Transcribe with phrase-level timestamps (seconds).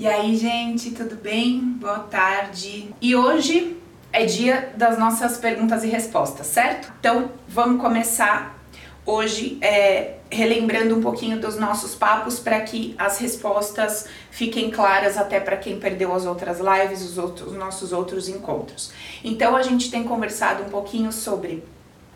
[0.00, 1.60] E aí, gente, tudo bem?
[1.78, 2.88] Boa tarde.
[3.02, 3.76] E hoje
[4.10, 6.90] é dia das nossas perguntas e respostas, certo?
[6.98, 8.58] Então, vamos começar
[9.04, 15.38] hoje é, relembrando um pouquinho dos nossos papos para que as respostas fiquem claras até
[15.38, 18.94] para quem perdeu as outras lives, os, outros, os nossos outros encontros.
[19.22, 21.62] Então, a gente tem conversado um pouquinho sobre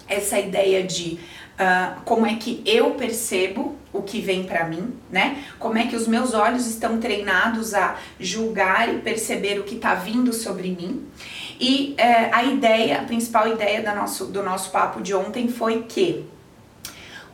[0.08, 1.18] essa ideia de
[1.54, 5.44] uh, como é que eu percebo o que vem para mim, né?
[5.58, 9.94] Como é que os meus olhos estão treinados a julgar e perceber o que está
[9.94, 11.06] vindo sobre mim.
[11.60, 15.82] E uh, a ideia, a principal ideia do nosso, do nosso papo de ontem foi
[15.82, 16.26] que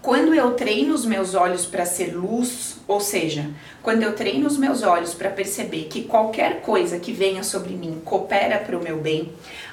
[0.02, 3.50] quando eu treino os meus olhos para ser luz, ou seja,
[3.83, 8.00] quando eu treino os meus olhos para perceber que qualquer coisa que venha sobre mim
[8.02, 9.30] coopera para o meu bem,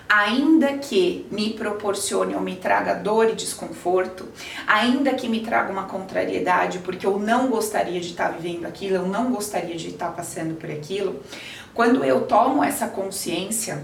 [0.08, 4.28] ainda que me proporcione ou me traga dor e desconforto,
[4.66, 9.08] ainda que me traga uma contrariedade, porque eu não gostaria de estar vivendo aquilo, eu
[9.08, 11.22] não gostaria de estar passando por aquilo,
[11.74, 13.84] quando eu tomo essa consciência,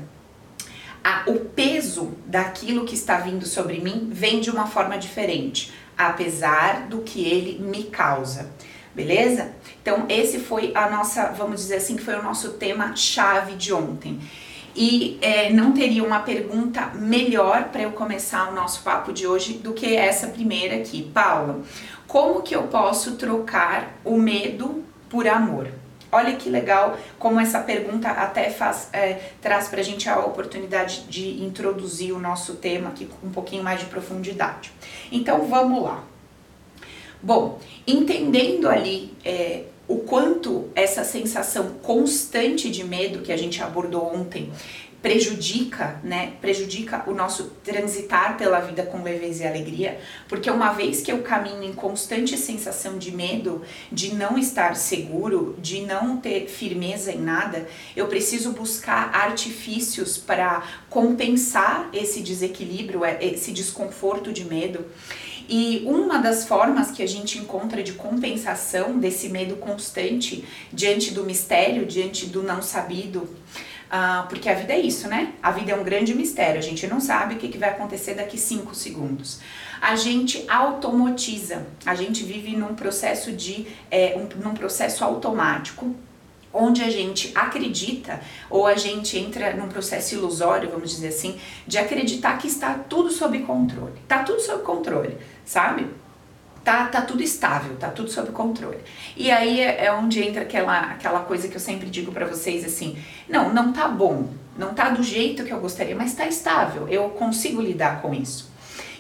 [1.04, 6.88] a, o peso daquilo que está vindo sobre mim vem de uma forma diferente apesar
[6.88, 8.50] do que ele me causa.
[8.96, 9.52] Beleza?
[9.82, 13.74] Então, esse foi a nossa, vamos dizer assim, que foi o nosso tema chave de
[13.74, 14.20] ontem.
[14.76, 19.54] E é, não teria uma pergunta melhor para eu começar o nosso papo de hoje
[19.54, 21.04] do que essa primeira aqui.
[21.14, 21.62] Paula,
[22.08, 25.68] como que eu posso trocar o medo por amor?
[26.12, 31.06] Olha que legal como essa pergunta até faz, é, traz para a gente a oportunidade
[31.10, 34.72] de introduzir o nosso tema aqui com um pouquinho mais de profundidade.
[35.12, 36.04] Então vamos lá.
[37.22, 44.14] Bom, entendendo ali é, o quanto essa sensação constante de medo que a gente abordou
[44.14, 44.52] ontem
[45.04, 51.02] prejudica, né, prejudica o nosso transitar pela vida com leveza e alegria, porque uma vez
[51.02, 56.48] que eu caminho em constante sensação de medo, de não estar seguro, de não ter
[56.48, 64.46] firmeza em nada, eu preciso buscar artifícios para compensar esse desequilíbrio, é, esse desconforto de
[64.46, 64.86] medo.
[65.48, 71.24] E uma das formas que a gente encontra de compensação desse medo constante diante do
[71.24, 73.28] mistério, diante do não sabido,
[73.96, 75.34] ah, porque a vida é isso, né?
[75.42, 78.16] A vida é um grande mistério, a gente não sabe o que, que vai acontecer
[78.16, 79.40] daqui cinco segundos.
[79.80, 85.96] A gente automotiza, a gente vive num processo de é, um, num processo automático
[86.54, 91.78] onde a gente acredita ou a gente entra num processo ilusório, vamos dizer assim, de
[91.78, 93.94] acreditar que está tudo sob controle.
[94.08, 95.88] Tá tudo sob controle, sabe?
[96.64, 98.80] tá, tá tudo estável, tá tudo sob controle.
[99.18, 102.64] E aí é, é onde entra aquela, aquela coisa que eu sempre digo para vocês
[102.64, 106.88] assim: não, não tá bom, não tá do jeito que eu gostaria, mas tá estável,
[106.88, 108.53] eu consigo lidar com isso.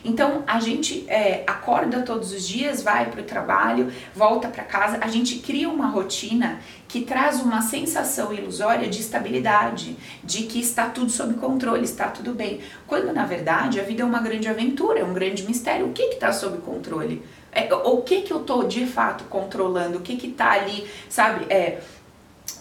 [0.03, 4.97] Então a gente é, acorda todos os dias, vai para o trabalho, volta para casa,
[5.01, 10.89] a gente cria uma rotina que traz uma sensação ilusória de estabilidade, de que está
[10.89, 12.59] tudo sob controle, está tudo bem.
[12.85, 15.87] Quando na verdade a vida é uma grande aventura, é um grande mistério.
[15.87, 17.23] O que está sob controle?
[17.51, 19.99] É, o que que eu tô de fato controlando?
[19.99, 21.45] O que que tá ali, sabe?
[21.53, 21.79] É,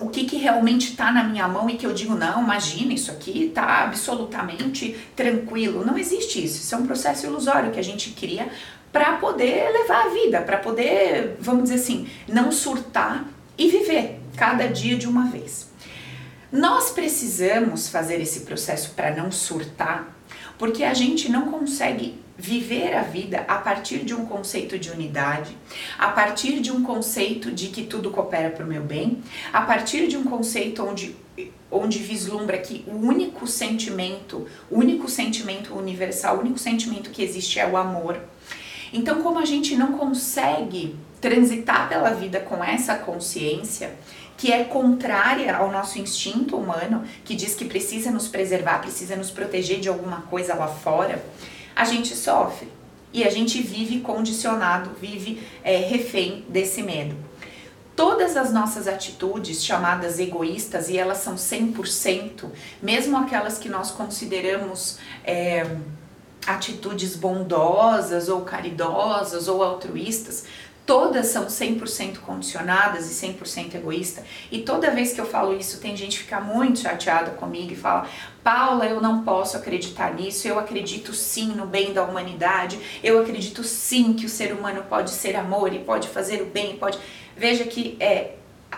[0.00, 3.10] o que, que realmente está na minha mão e que eu digo, não, imagina, isso
[3.10, 5.84] aqui está absolutamente tranquilo.
[5.84, 6.60] Não existe isso.
[6.60, 8.48] Isso é um processo ilusório que a gente cria
[8.92, 13.24] para poder levar a vida, para poder, vamos dizer assim, não surtar
[13.56, 15.70] e viver cada dia de uma vez.
[16.50, 20.14] Nós precisamos fazer esse processo para não surtar,
[20.58, 25.56] porque a gente não consegue viver a vida a partir de um conceito de unidade,
[25.96, 29.22] a partir de um conceito de que tudo coopera para o meu bem,
[29.52, 31.14] a partir de um conceito onde
[31.70, 37.58] onde vislumbra que o único sentimento, o único sentimento universal, o único sentimento que existe
[37.58, 38.20] é o amor.
[38.92, 43.94] Então, como a gente não consegue transitar pela vida com essa consciência,
[44.36, 49.30] que é contrária ao nosso instinto humano, que diz que precisa nos preservar, precisa nos
[49.30, 51.24] proteger de alguma coisa lá fora,
[51.74, 52.68] a gente sofre
[53.12, 57.14] e a gente vive condicionado, vive é, refém desse medo.
[57.94, 62.46] Todas as nossas atitudes chamadas egoístas, e elas são 100%,
[62.82, 65.76] mesmo aquelas que nós consideramos é,
[66.46, 70.46] atitudes bondosas ou caridosas ou altruístas,
[70.86, 74.22] todas são 100% condicionadas e 100% egoísta.
[74.50, 77.76] E toda vez que eu falo isso, tem gente que fica muito chateada comigo e
[77.76, 78.08] fala:
[78.42, 80.46] Paula, eu não posso acreditar nisso.
[80.46, 82.78] Eu acredito sim no bem da humanidade.
[83.02, 86.76] Eu acredito sim que o ser humano pode ser amor e pode fazer o bem.
[86.76, 86.98] Pode.
[87.36, 88.32] Veja que é,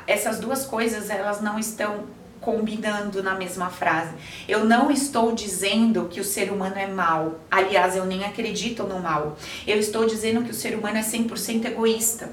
[0.06, 2.04] essas duas coisas elas não estão
[2.44, 4.12] combinando na mesma frase.
[4.46, 7.40] Eu não estou dizendo que o ser humano é mal.
[7.50, 9.36] Aliás, eu nem acredito no mal.
[9.66, 12.30] Eu estou dizendo que o ser humano é 100% egoísta.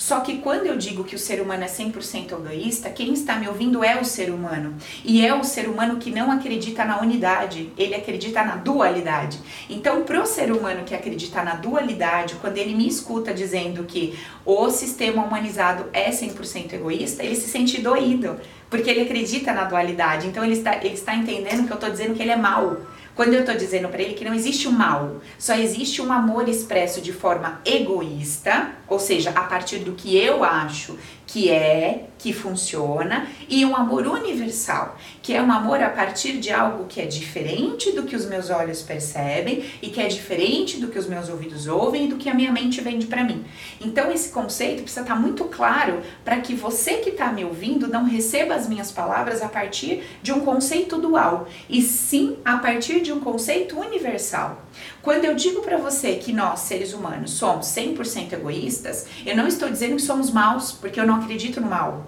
[0.00, 3.46] Só que quando eu digo que o ser humano é 100% egoísta, quem está me
[3.46, 4.74] ouvindo é o ser humano.
[5.04, 9.38] E é o ser humano que não acredita na unidade, ele acredita na dualidade.
[9.68, 14.70] Então, pro ser humano que acredita na dualidade, quando ele me escuta dizendo que o
[14.70, 20.26] sistema humanizado é 100% egoísta, ele se sente doído, porque ele acredita na dualidade.
[20.28, 22.78] Então, ele está, ele está entendendo que eu estou dizendo que ele é mau.
[23.20, 26.48] Quando eu estou dizendo para ele que não existe o mal, só existe um amor
[26.48, 30.96] expresso de forma egoísta, ou seja, a partir do que eu acho
[31.32, 36.50] que é, que funciona, e um amor universal, que é um amor a partir de
[36.50, 40.88] algo que é diferente do que os meus olhos percebem e que é diferente do
[40.88, 43.44] que os meus ouvidos ouvem e do que a minha mente vende para mim.
[43.80, 47.86] Então esse conceito precisa estar tá muito claro para que você que está me ouvindo
[47.86, 53.00] não receba as minhas palavras a partir de um conceito dual, e sim a partir
[53.02, 54.64] de um conceito universal.
[55.02, 59.68] Quando eu digo para você que nós, seres humanos, somos 100% egoístas, eu não estou
[59.68, 62.06] dizendo que somos maus, porque eu não acredito no mal.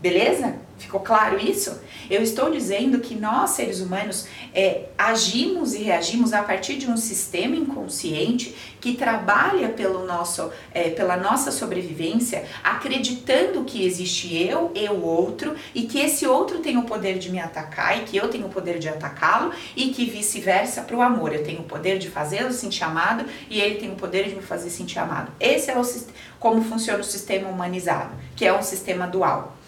[0.00, 0.54] Beleza?
[0.78, 1.78] Ficou claro isso?
[2.08, 6.96] Eu estou dizendo que nós, seres humanos, é, agimos e reagimos a partir de um
[6.96, 14.88] sistema inconsciente que trabalha pelo nosso, é, pela nossa sobrevivência, acreditando que existe eu e
[14.88, 18.28] o outro e que esse outro tem o poder de me atacar e que eu
[18.28, 21.34] tenho o poder de atacá-lo e que vice-versa para o amor.
[21.34, 24.42] Eu tenho o poder de fazê-lo sentir amado e ele tem o poder de me
[24.42, 25.30] fazer sentir amado.
[25.38, 25.82] Esse é o,
[26.38, 29.59] como funciona o sistema humanizado, que é um sistema dual.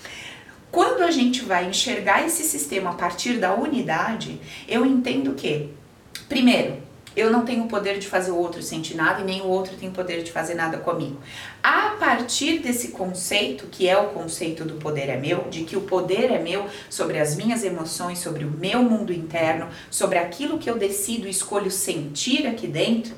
[0.73, 5.69] Quando a gente vai enxergar esse sistema a partir da unidade, eu entendo que,
[6.31, 6.79] primeiro,
[7.15, 9.77] eu não tenho o poder de fazer o outro sentir nada e nem o outro
[9.77, 11.19] tem o poder de fazer nada comigo.
[11.63, 15.83] A partir desse conceito, que é o conceito do poder é meu, de que o
[15.83, 20.71] poder é meu sobre as minhas emoções, sobre o meu mundo interno, sobre aquilo que
[20.71, 23.15] eu decido e escolho sentir aqui dentro,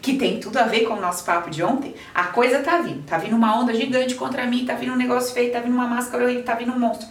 [0.00, 3.04] que tem tudo a ver com o nosso papo de ontem, a coisa tá vindo.
[3.04, 5.86] Tá vindo uma onda gigante contra mim, tá vindo um negócio feio, tá vindo uma
[5.86, 7.08] máscara horrível, tá vindo um monstro.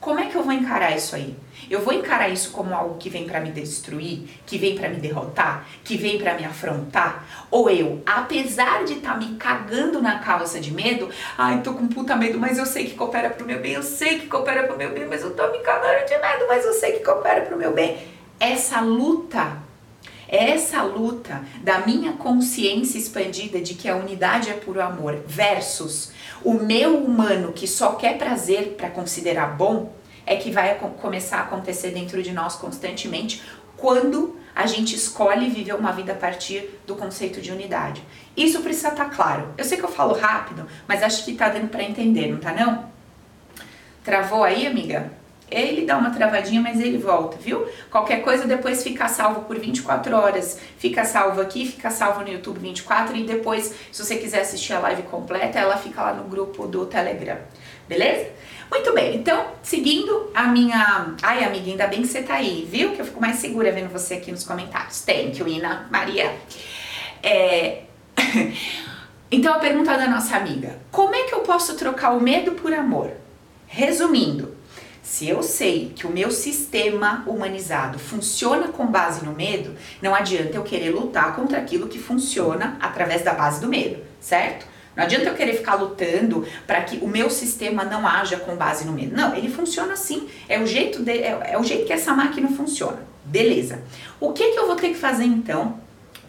[0.00, 1.34] Como é que eu vou encarar isso aí?
[1.68, 4.96] Eu vou encarar isso como algo que vem para me destruir, que vem para me
[4.96, 7.24] derrotar, que vem para me afrontar?
[7.50, 11.88] Ou eu, apesar de estar tá me cagando na calça de medo, ai, tô com
[11.88, 14.78] puta medo, mas eu sei que coopera pro meu bem, eu sei que coopera pro
[14.78, 17.58] meu bem, mas eu tô me cagando de medo, mas eu sei que coopera pro
[17.58, 17.98] meu bem.
[18.38, 19.67] Essa luta
[20.28, 26.12] é essa luta da minha consciência expandida de que a unidade é puro amor versus
[26.44, 29.92] o meu humano que só quer prazer para considerar bom
[30.24, 33.42] é que vai começar a acontecer dentro de nós constantemente
[33.76, 38.02] quando a gente escolhe viver uma vida a partir do conceito de unidade.
[38.36, 39.54] Isso precisa estar tá claro.
[39.56, 42.52] Eu sei que eu falo rápido, mas acho que tá dando para entender, não tá
[42.52, 42.90] não?
[44.04, 45.12] Travou aí, amiga?
[45.50, 47.66] Ele dá uma travadinha, mas ele volta, viu?
[47.90, 50.60] Qualquer coisa depois fica salvo por 24 horas.
[50.76, 54.80] Fica salvo aqui, fica salvo no YouTube 24 e depois, se você quiser assistir a
[54.80, 57.38] live completa, ela fica lá no grupo do Telegram.
[57.88, 58.28] Beleza?
[58.70, 61.14] Muito bem, então, seguindo a minha.
[61.22, 62.92] Ai, amiga, ainda bem que você tá aí, viu?
[62.92, 65.00] Que eu fico mais segura vendo você aqui nos comentários.
[65.00, 66.36] Thank you, Ina Maria.
[67.22, 67.84] É...
[69.32, 72.72] então, a pergunta da nossa amiga: Como é que eu posso trocar o medo por
[72.74, 73.10] amor?
[73.66, 74.47] Resumindo,
[75.08, 80.54] se eu sei que o meu sistema humanizado funciona com base no medo, não adianta
[80.54, 84.66] eu querer lutar contra aquilo que funciona através da base do medo, certo?
[84.94, 88.84] Não adianta eu querer ficar lutando para que o meu sistema não haja com base
[88.84, 89.16] no medo.
[89.16, 90.28] Não, ele funciona assim.
[90.46, 92.98] É o jeito de, é, é o jeito que essa máquina funciona.
[93.24, 93.82] Beleza.
[94.20, 95.80] O que que eu vou ter que fazer então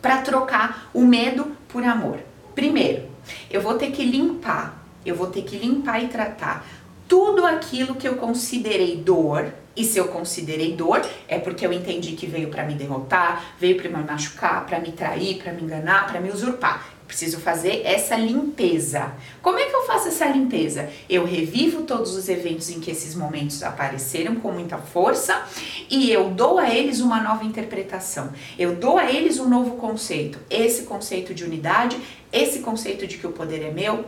[0.02, 2.20] para trocar o medo por amor?
[2.56, 3.10] Primeiro,
[3.52, 4.80] eu vou ter que limpar.
[5.06, 6.66] Eu vou ter que limpar e tratar
[7.10, 12.12] tudo aquilo que eu considerei dor, e se eu considerei dor, é porque eu entendi
[12.12, 16.06] que veio para me derrotar, veio para me machucar, para me trair, para me enganar,
[16.06, 16.88] para me usurpar.
[17.08, 19.12] Preciso fazer essa limpeza.
[19.42, 20.88] Como é que eu faço essa limpeza?
[21.10, 25.44] Eu revivo todos os eventos em que esses momentos apareceram com muita força
[25.90, 28.32] e eu dou a eles uma nova interpretação.
[28.60, 30.38] Eu dou a eles um novo conceito.
[30.48, 32.00] Esse conceito de unidade,
[32.32, 34.06] esse conceito de que o poder é meu,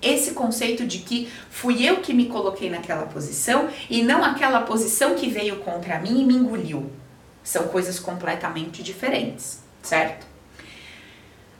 [0.00, 5.14] esse conceito de que fui eu que me coloquei naquela posição e não aquela posição
[5.14, 6.90] que veio contra mim e me engoliu.
[7.42, 10.26] São coisas completamente diferentes, certo?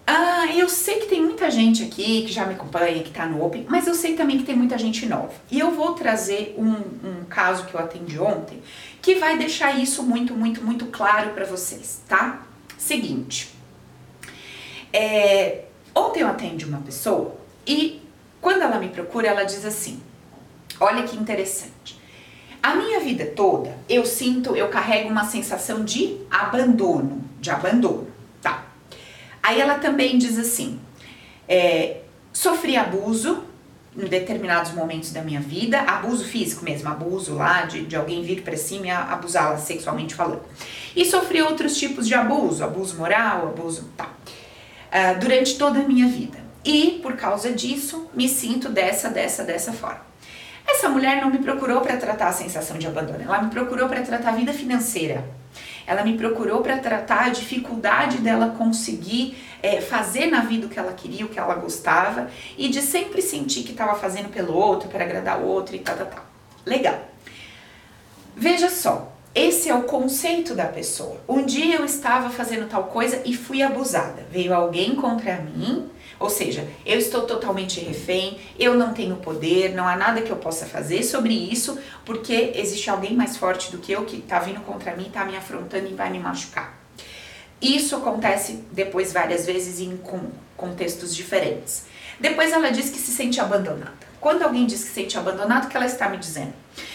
[0.06, 3.44] Ah, eu sei que tem muita gente aqui que já me acompanha, que tá no
[3.44, 5.32] Open, mas eu sei também que tem muita gente nova.
[5.50, 6.74] E eu vou trazer um,
[7.08, 8.62] um caso que eu atendi ontem
[9.02, 12.46] que vai deixar isso muito, muito, muito claro para vocês, tá?
[12.78, 13.48] Seguinte,
[14.92, 18.05] é, ontem eu atendi uma pessoa e
[18.40, 20.00] quando ela me procura, ela diz assim:
[20.80, 22.00] Olha que interessante.
[22.62, 28.08] A minha vida toda, eu sinto, eu carrego uma sensação de abandono, de abandono,
[28.42, 28.66] tá?
[29.42, 30.80] Aí ela também diz assim:
[31.48, 31.98] é,
[32.32, 33.44] sofri abuso
[33.96, 38.42] em determinados momentos da minha vida, abuso físico mesmo, abuso lá de, de alguém vir
[38.42, 40.42] para cima e abusá-la sexualmente falando.
[40.94, 46.08] E sofri outros tipos de abuso, abuso moral, abuso tá, uh, durante toda a minha
[46.08, 46.45] vida.
[46.66, 50.00] E por causa disso, me sinto dessa, dessa, dessa forma.
[50.66, 54.02] Essa mulher não me procurou para tratar a sensação de abandono, ela me procurou para
[54.02, 55.24] tratar a vida financeira.
[55.86, 60.76] Ela me procurou para tratar a dificuldade dela conseguir é, fazer na vida o que
[60.76, 64.88] ela queria, o que ela gostava e de sempre sentir que estava fazendo pelo outro,
[64.88, 66.24] para agradar o outro e tal, tal, tal.
[66.66, 66.98] Legal.
[68.34, 71.20] Veja só, esse é o conceito da pessoa.
[71.28, 74.26] Um dia eu estava fazendo tal coisa e fui abusada.
[74.32, 79.86] Veio alguém contra mim ou seja, eu estou totalmente refém, eu não tenho poder, não
[79.86, 83.92] há nada que eu possa fazer sobre isso, porque existe alguém mais forte do que
[83.92, 86.74] eu que está vindo contra mim, está me afrontando e vai me machucar.
[87.60, 89.98] Isso acontece depois várias vezes em
[90.56, 91.84] contextos diferentes.
[92.18, 94.06] Depois ela diz que se sente abandonada.
[94.20, 96.52] Quando alguém diz que se sente abandonada, o que ela está me dizendo?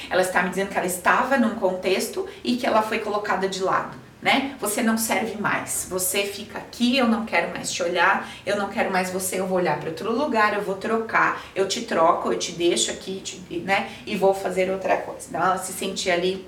[0.09, 3.63] Ela está me dizendo que ela estava num contexto e que ela foi colocada de
[3.63, 4.55] lado né?
[4.59, 5.87] Você não serve mais.
[5.89, 9.47] Você fica aqui, eu não quero mais te olhar, eu não quero mais você, eu
[9.47, 13.19] vou olhar para outro lugar, eu vou trocar, eu te troco, eu te deixo aqui,
[13.21, 13.91] te, né?
[14.05, 15.27] E vou fazer outra coisa.
[15.27, 16.47] Então ela se sentia ali,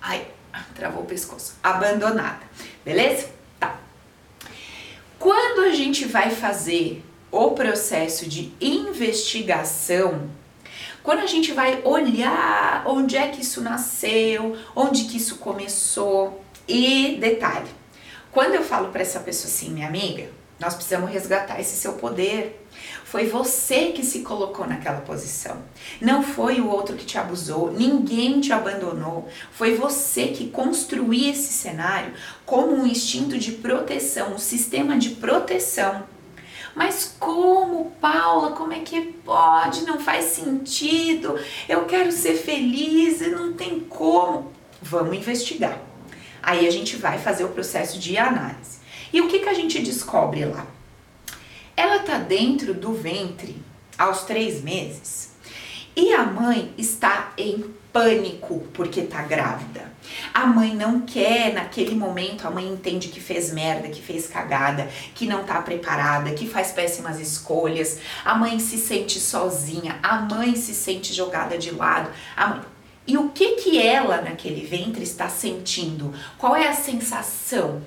[0.00, 0.26] ai,
[0.74, 2.42] travou o pescoço, abandonada,
[2.84, 3.28] beleza?
[3.58, 3.76] Tá.
[5.18, 10.30] Quando a gente vai fazer o processo de investigação,
[11.06, 17.16] quando a gente vai olhar onde é que isso nasceu, onde que isso começou, e
[17.20, 17.70] detalhe,
[18.32, 22.60] quando eu falo para essa pessoa assim, minha amiga, nós precisamos resgatar esse seu poder.
[23.04, 25.58] Foi você que se colocou naquela posição.
[26.00, 29.28] Não foi o outro que te abusou, ninguém te abandonou.
[29.52, 36.15] Foi você que construiu esse cenário como um instinto de proteção, um sistema de proteção
[36.76, 38.50] mas como, Paula?
[38.50, 39.86] Como é que pode?
[39.86, 41.40] Não faz sentido.
[41.66, 44.52] Eu quero ser feliz e não tem como.
[44.82, 45.80] Vamos investigar.
[46.42, 48.78] Aí a gente vai fazer o processo de análise.
[49.10, 50.66] E o que, que a gente descobre lá?
[51.74, 53.56] Ela tá dentro do ventre
[53.96, 55.34] aos três meses
[55.96, 59.95] e a mãe está em pânico porque tá grávida.
[60.32, 64.88] A mãe não quer, naquele momento, a mãe entende que fez merda, que fez cagada,
[65.14, 67.98] que não tá preparada, que faz péssimas escolhas.
[68.24, 72.10] A mãe se sente sozinha, a mãe se sente jogada de lado.
[72.36, 72.60] Mãe...
[73.06, 76.12] E o que que ela naquele ventre está sentindo?
[76.36, 77.80] Qual é a sensação?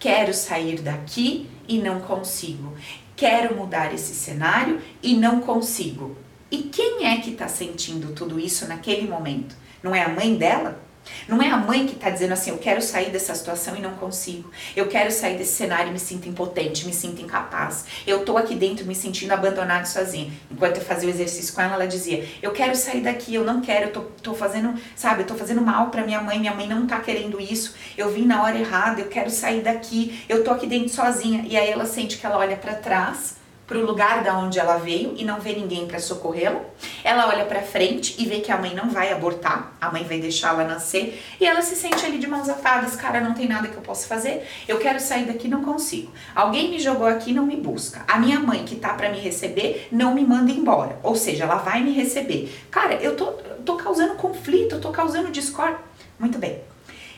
[0.00, 2.74] Quero sair daqui e não consigo.
[3.16, 6.16] Quero mudar esse cenário e não consigo.
[6.50, 9.56] E quem é que está sentindo tudo isso naquele momento?
[9.82, 10.83] Não é a mãe dela?
[11.28, 13.94] Não é a mãe que está dizendo assim, eu quero sair dessa situação e não
[13.94, 14.50] consigo.
[14.76, 17.86] Eu quero sair desse cenário e me sinto impotente, me sinto incapaz.
[18.06, 20.32] Eu tô aqui dentro me sentindo abandonado sozinha.
[20.50, 23.60] Enquanto eu fazia o exercício com ela, ela dizia, eu quero sair daqui, eu não
[23.60, 26.66] quero, eu tô, tô fazendo, sabe, eu tô fazendo mal para minha mãe, minha mãe
[26.66, 27.74] não tá querendo isso.
[27.96, 31.44] Eu vim na hora errada, eu quero sair daqui, eu tô aqui dentro sozinha.
[31.48, 34.76] E aí ela sente que ela olha para trás para o lugar da onde ela
[34.76, 36.60] veio e não vê ninguém para socorrê-la.
[37.02, 40.18] Ela olha para frente e vê que a mãe não vai abortar, a mãe vai
[40.18, 43.76] deixá-la nascer e ela se sente ali de mãos atadas, cara, não tem nada que
[43.76, 44.46] eu possa fazer.
[44.68, 46.12] Eu quero sair daqui, não consigo.
[46.34, 48.04] Alguém me jogou aqui, não me busca.
[48.06, 50.98] A minha mãe que tá para me receber não me manda embora.
[51.02, 52.54] Ou seja, ela vai me receber.
[52.70, 53.26] Cara, eu tô,
[53.64, 55.78] tô causando conflito, eu tô causando discórdia.
[56.18, 56.60] Muito bem.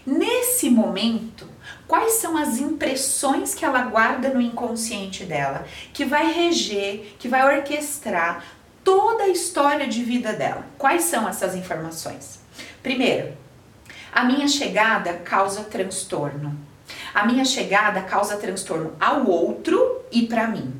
[0.06, 1.55] Nesse momento,
[1.86, 7.58] quais são as impressões que ela guarda no inconsciente dela, que vai reger, que vai
[7.58, 8.44] orquestrar
[8.82, 10.64] toda a história de vida dela?
[10.78, 12.40] Quais são essas informações?
[12.82, 13.32] Primeiro,
[14.12, 16.56] a minha chegada causa transtorno.
[17.12, 20.74] A minha chegada causa transtorno ao outro e para mim.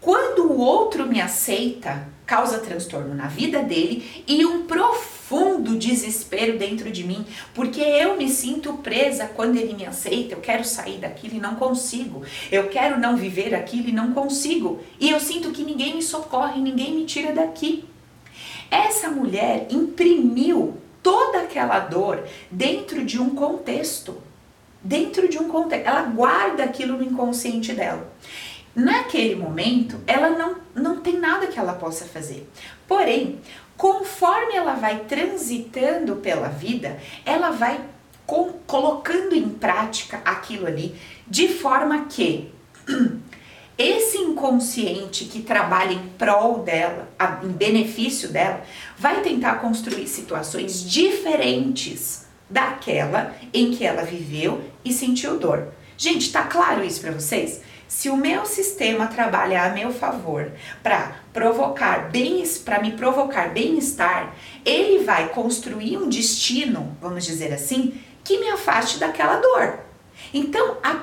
[0.00, 6.58] Quando o outro me aceita, causa transtorno na vida dele e um profundo profundo desespero
[6.58, 10.34] dentro de mim, porque eu me sinto presa quando ele me aceita.
[10.34, 12.22] Eu quero sair daquilo e não consigo.
[12.52, 14.80] Eu quero não viver aquilo e não consigo.
[15.00, 17.84] E eu sinto que ninguém me socorre, ninguém me tira daqui.
[18.70, 24.16] Essa mulher imprimiu toda aquela dor dentro de um contexto.
[24.82, 25.86] Dentro de um contexto.
[25.86, 28.12] Ela guarda aquilo no inconsciente dela.
[28.74, 32.50] Naquele momento, ela não, não tem nada que ela possa fazer.
[32.88, 33.38] Porém,
[33.76, 37.80] conforme ela vai transitando pela vida, ela vai
[38.26, 40.94] com, colocando em prática aquilo ali
[41.26, 42.52] de forma que
[43.76, 47.08] esse inconsciente que trabalha em prol dela,
[47.42, 48.62] em benefício dela,
[48.96, 55.72] vai tentar construir situações diferentes daquela em que ela viveu e sentiu dor.
[55.96, 57.62] Gente, tá claro isso para vocês?
[57.88, 60.52] Se o meu sistema trabalha a meu favor
[60.82, 68.00] para provocar bem, para me provocar bem-estar, ele vai construir um destino, vamos dizer assim,
[68.22, 69.80] que me afaste daquela dor.
[70.32, 71.02] Então, a,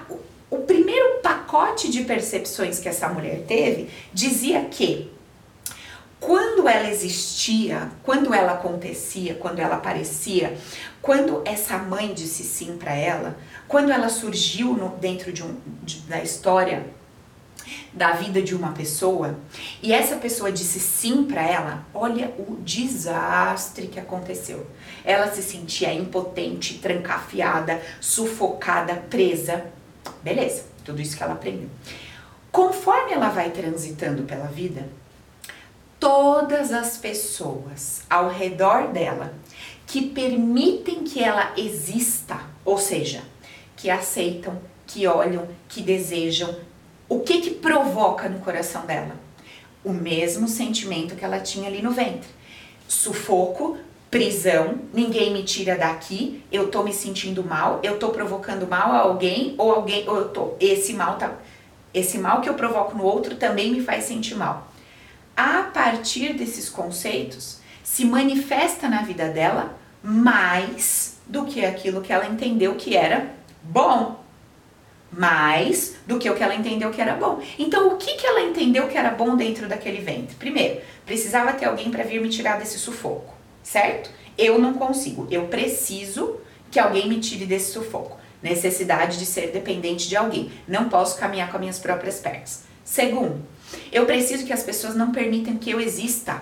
[0.49, 5.11] o primeiro pacote de percepções que essa mulher teve dizia que
[6.17, 10.57] quando ela existia, quando ela acontecia, quando ela aparecia,
[11.01, 15.99] quando essa mãe disse sim para ela, quando ela surgiu no, dentro de um, de,
[16.01, 16.85] da história
[17.93, 19.37] da vida de uma pessoa
[19.81, 24.65] e essa pessoa disse sim para ela, olha o desastre que aconteceu.
[25.03, 29.65] Ela se sentia impotente, trancafiada, sufocada, presa.
[30.23, 31.69] Beleza, tudo isso que ela aprendeu.
[32.51, 34.87] Conforme ela vai transitando pela vida,
[35.99, 39.33] todas as pessoas ao redor dela
[39.85, 43.21] que permitem que ela exista, ou seja,
[43.75, 46.55] que aceitam, que olham, que desejam,
[47.11, 49.17] o que que provoca no coração dela?
[49.83, 52.29] O mesmo sentimento que ela tinha ali no ventre.
[52.87, 53.77] Sufoco,
[54.09, 58.99] prisão, ninguém me tira daqui, eu tô me sentindo mal, eu tô provocando mal a
[58.99, 61.33] alguém ou alguém ou eu tô esse mal tá
[61.93, 64.71] esse mal que eu provoco no outro também me faz sentir mal.
[65.35, 72.25] A partir desses conceitos, se manifesta na vida dela mais do que aquilo que ela
[72.25, 74.20] entendeu que era bom
[75.11, 77.41] mais do que o que ela entendeu que era bom.
[77.59, 80.35] Então, o que, que ela entendeu que era bom dentro daquele ventre?
[80.35, 84.09] Primeiro, precisava ter alguém para vir me tirar desse sufoco, certo?
[84.37, 86.37] Eu não consigo, eu preciso
[86.69, 88.19] que alguém me tire desse sufoco.
[88.41, 90.51] Necessidade de ser dependente de alguém.
[90.67, 92.63] Não posso caminhar com as minhas próprias pernas.
[92.83, 93.45] Segundo,
[93.91, 96.41] eu preciso que as pessoas não permitam que eu exista.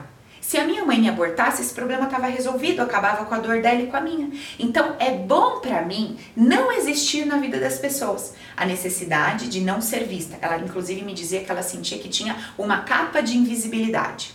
[0.49, 3.83] Se a minha mãe me abortasse, esse problema estava resolvido, acabava com a dor dela
[3.83, 4.31] e com a minha.
[4.57, 8.33] Então é bom para mim não existir na vida das pessoas.
[8.57, 10.39] A necessidade de não ser vista.
[10.41, 14.33] Ela inclusive me dizia que ela sentia que tinha uma capa de invisibilidade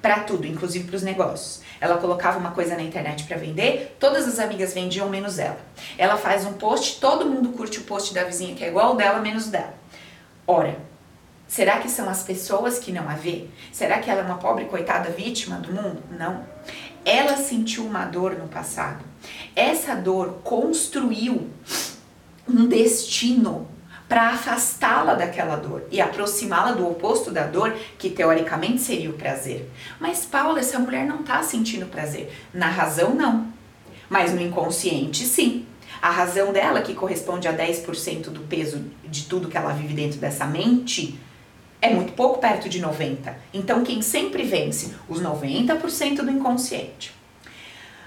[0.00, 1.62] para tudo, inclusive para os negócios.
[1.80, 5.58] Ela colocava uma coisa na internet para vender, todas as amigas vendiam menos ela.
[5.98, 9.18] Ela faz um post, todo mundo curte o post da vizinha que é igual dela
[9.18, 9.74] menos dela.
[10.46, 10.78] Ora,
[11.48, 13.46] Será que são as pessoas que não a vê?
[13.72, 16.02] Será que ela é uma pobre coitada vítima do mundo?
[16.10, 16.44] Não.
[17.04, 19.04] Ela sentiu uma dor no passado.
[19.54, 21.48] Essa dor construiu
[22.48, 23.68] um destino
[24.08, 29.68] para afastá-la daquela dor e aproximá-la do oposto da dor, que teoricamente seria o prazer.
[30.00, 32.32] Mas Paula, essa mulher não está sentindo prazer.
[32.52, 33.48] Na razão, não.
[34.08, 35.66] Mas no inconsciente, sim.
[36.00, 40.18] A razão dela, que corresponde a 10% do peso de tudo que ela vive dentro
[40.18, 41.18] dessa mente,
[41.86, 43.36] é muito pouco perto de 90.
[43.52, 44.94] Então quem sempre vence?
[45.08, 47.14] Os 90% do inconsciente.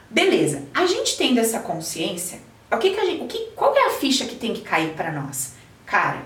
[0.09, 0.63] Beleza.
[0.73, 2.39] A gente tendo essa consciência,
[2.71, 4.93] o que que a gente, o que, qual é a ficha que tem que cair
[4.93, 5.53] para nós?
[5.85, 6.23] Cara,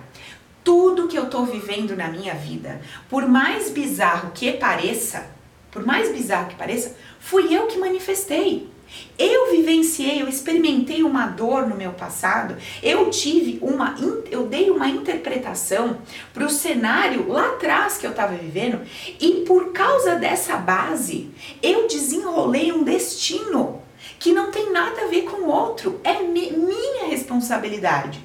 [0.63, 5.29] tudo que eu tô vivendo na minha vida, por mais bizarro que pareça,
[5.71, 8.69] por mais bizarro que pareça, fui eu que manifestei.
[9.17, 13.95] Eu vivenciei, eu experimentei uma dor no meu passado, eu tive uma,
[14.31, 15.97] eu dei uma interpretação
[16.33, 18.81] para o cenário lá atrás que eu estava vivendo
[19.19, 21.29] e por causa dessa base
[21.61, 23.81] eu desenrolei um destino
[24.19, 28.19] que não tem nada a ver com o outro, é mi, minha responsabilidade.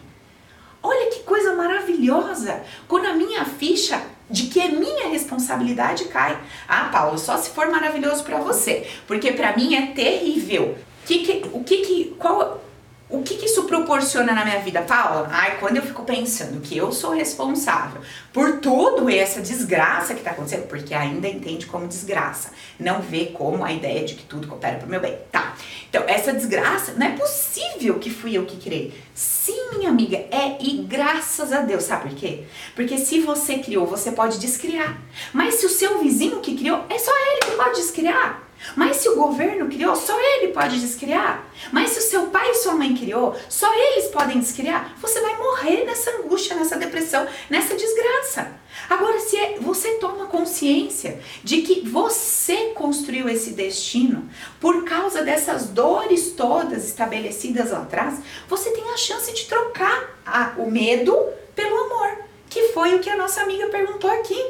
[0.82, 6.38] Olha que coisa maravilhosa quando a minha ficha de que é minha responsabilidade cai.
[6.66, 10.76] Ah, Paulo, só se for maravilhoso para você, porque para mim é terrível.
[11.06, 12.62] Que que, o que que qual
[13.10, 15.28] o que, que, isso proporciona na minha vida, Paula?
[15.30, 18.00] Ai, quando eu fico pensando que eu sou responsável
[18.32, 23.64] por tudo essa desgraça que tá acontecendo, porque ainda entende como desgraça, não vê como
[23.64, 25.16] a ideia de que tudo coopera pro meu bem.
[25.30, 25.54] Tá.
[25.88, 28.92] Então, essa desgraça, não é possível que fui eu que criei.
[29.14, 31.84] Sim, minha amiga, é e graças a Deus.
[31.84, 32.44] Sabe por quê?
[32.74, 35.00] Porque se você criou, você pode descriar.
[35.32, 38.47] Mas se o seu vizinho que criou, é só ele que pode descriar.
[38.76, 41.48] Mas se o governo criou, só ele pode descriar.
[41.72, 44.94] Mas se o seu pai e sua mãe criou, só eles podem descriar.
[45.00, 48.52] Você vai morrer nessa angústia, nessa depressão, nessa desgraça.
[48.88, 54.28] Agora, se é, você toma consciência de que você construiu esse destino
[54.60, 60.54] por causa dessas dores todas estabelecidas lá atrás, você tem a chance de trocar a,
[60.58, 61.16] o medo
[61.54, 62.18] pelo amor,
[62.48, 64.42] que foi o que a nossa amiga perguntou aqui.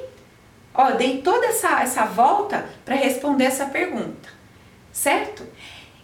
[0.80, 4.28] Ó, dei toda essa, essa volta para responder essa pergunta,
[4.92, 5.42] certo?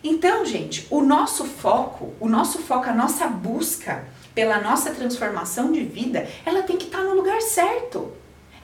[0.03, 5.85] Então, gente, o nosso foco, o nosso foco, a nossa busca pela nossa transformação de
[5.85, 8.13] vida, ela tem que estar tá no lugar certo.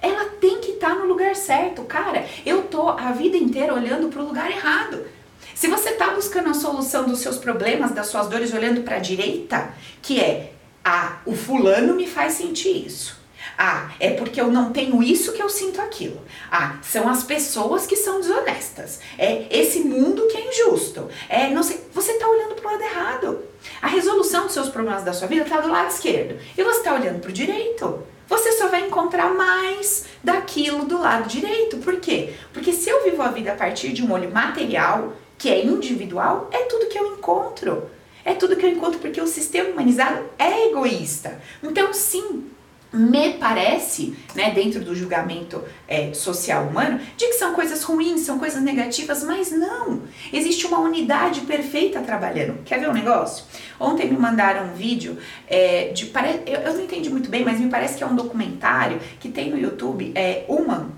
[0.02, 1.84] Ela tem que estar tá no lugar certo.
[1.84, 5.06] Cara, eu tô a vida inteira olhando para o lugar errado.
[5.54, 9.00] Se você está buscando a solução dos seus problemas, das suas dores, olhando para a
[9.00, 13.19] direita, que é, ah, o fulano me faz sentir isso.
[13.62, 16.18] Ah, é porque eu não tenho isso que eu sinto aquilo.
[16.50, 19.00] Ah, são as pessoas que são desonestas.
[19.18, 21.10] É esse mundo que é injusto.
[21.28, 23.40] É, não sei, você está olhando para o lado errado.
[23.82, 26.94] A resolução dos seus problemas da sua vida está do lado esquerdo e você está
[26.94, 28.02] olhando para o direito.
[28.30, 31.76] Você só vai encontrar mais daquilo do lado direito.
[31.76, 32.32] Por quê?
[32.54, 36.48] Porque se eu vivo a vida a partir de um olho material, que é individual,
[36.50, 37.90] é tudo que eu encontro.
[38.24, 41.38] É tudo que eu encontro porque o sistema humanizado é egoísta.
[41.62, 42.48] Então, sim,
[42.92, 48.38] me parece, né, dentro do julgamento é, social humano, de que são coisas ruins, são
[48.38, 50.02] coisas negativas, mas não.
[50.32, 52.62] Existe uma unidade perfeita trabalhando.
[52.64, 53.44] Quer ver um negócio?
[53.78, 56.06] Ontem me mandaram um vídeo é, de.
[56.06, 56.42] Pare...
[56.46, 59.50] Eu, eu não entendi muito bem, mas me parece que é um documentário que tem
[59.50, 60.88] no YouTube, é Human,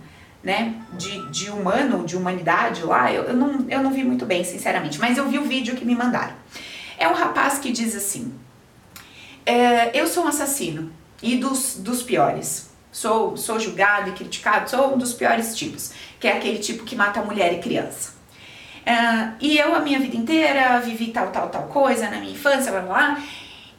[0.43, 3.13] né, de, de humano, de humanidade lá.
[3.13, 5.85] Eu, eu, não, eu não vi muito bem, sinceramente, mas eu vi o vídeo que
[5.85, 6.35] me mandaram.
[6.97, 8.33] É um rapaz que diz assim:
[9.45, 12.71] é, Eu sou um assassino e dos, dos piores.
[12.91, 16.95] Sou, sou julgado e criticado, sou um dos piores tipos, que é aquele tipo que
[16.95, 18.13] mata mulher e criança.
[18.87, 22.71] Uh, e eu, a minha vida inteira, vivi tal, tal, tal coisa na minha infância,
[22.71, 23.23] blá blá, blá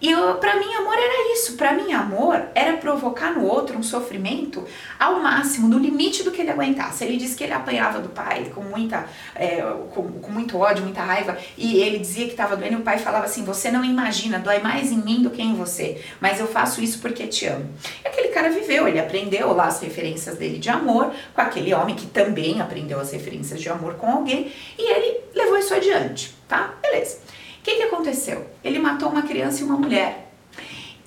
[0.03, 1.53] e pra mim, amor era isso.
[1.53, 4.67] Pra mim, amor era provocar no outro um sofrimento
[4.99, 7.05] ao máximo, no limite do que ele aguentasse.
[7.05, 9.61] Ele disse que ele apanhava do pai com muita, é,
[9.93, 12.73] com, com, muito ódio, muita raiva, e ele dizia que estava doendo.
[12.73, 15.55] E o pai falava assim: Você não imagina, dói mais em mim do que em
[15.55, 17.69] você, mas eu faço isso porque te amo.
[18.03, 21.95] E aquele cara viveu, ele aprendeu lá as referências dele de amor com aquele homem
[21.95, 26.73] que também aprendeu as referências de amor com alguém, e ele levou isso adiante, tá?
[26.81, 27.19] Beleza.
[27.63, 28.45] O que, que aconteceu?
[28.62, 30.30] Ele matou uma criança e uma mulher.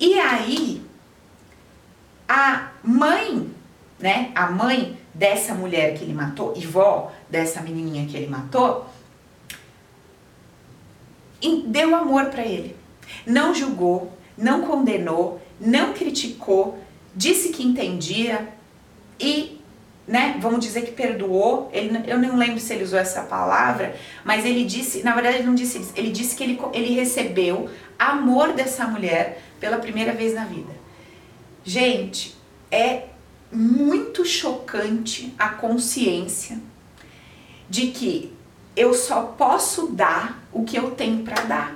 [0.01, 0.83] E aí,
[2.27, 3.51] a mãe,
[4.01, 4.33] né?
[4.35, 8.87] A mãe dessa mulher que ele matou, e vó dessa menininha que ele matou,
[11.67, 12.75] deu amor para ele.
[13.27, 16.79] Não julgou, não condenou, não criticou,
[17.15, 18.49] disse que entendia
[19.21, 19.56] e
[20.07, 24.45] né, vamos dizer que perdoou, ele, eu não lembro se ele usou essa palavra, mas
[24.45, 28.53] ele disse, na verdade ele não disse isso, ele disse que ele, ele recebeu amor
[28.53, 30.73] dessa mulher pela primeira vez na vida.
[31.65, 32.37] Gente,
[32.71, 33.05] é
[33.51, 36.59] muito chocante a consciência
[37.69, 38.33] de que
[38.77, 41.75] eu só posso dar o que eu tenho para dar.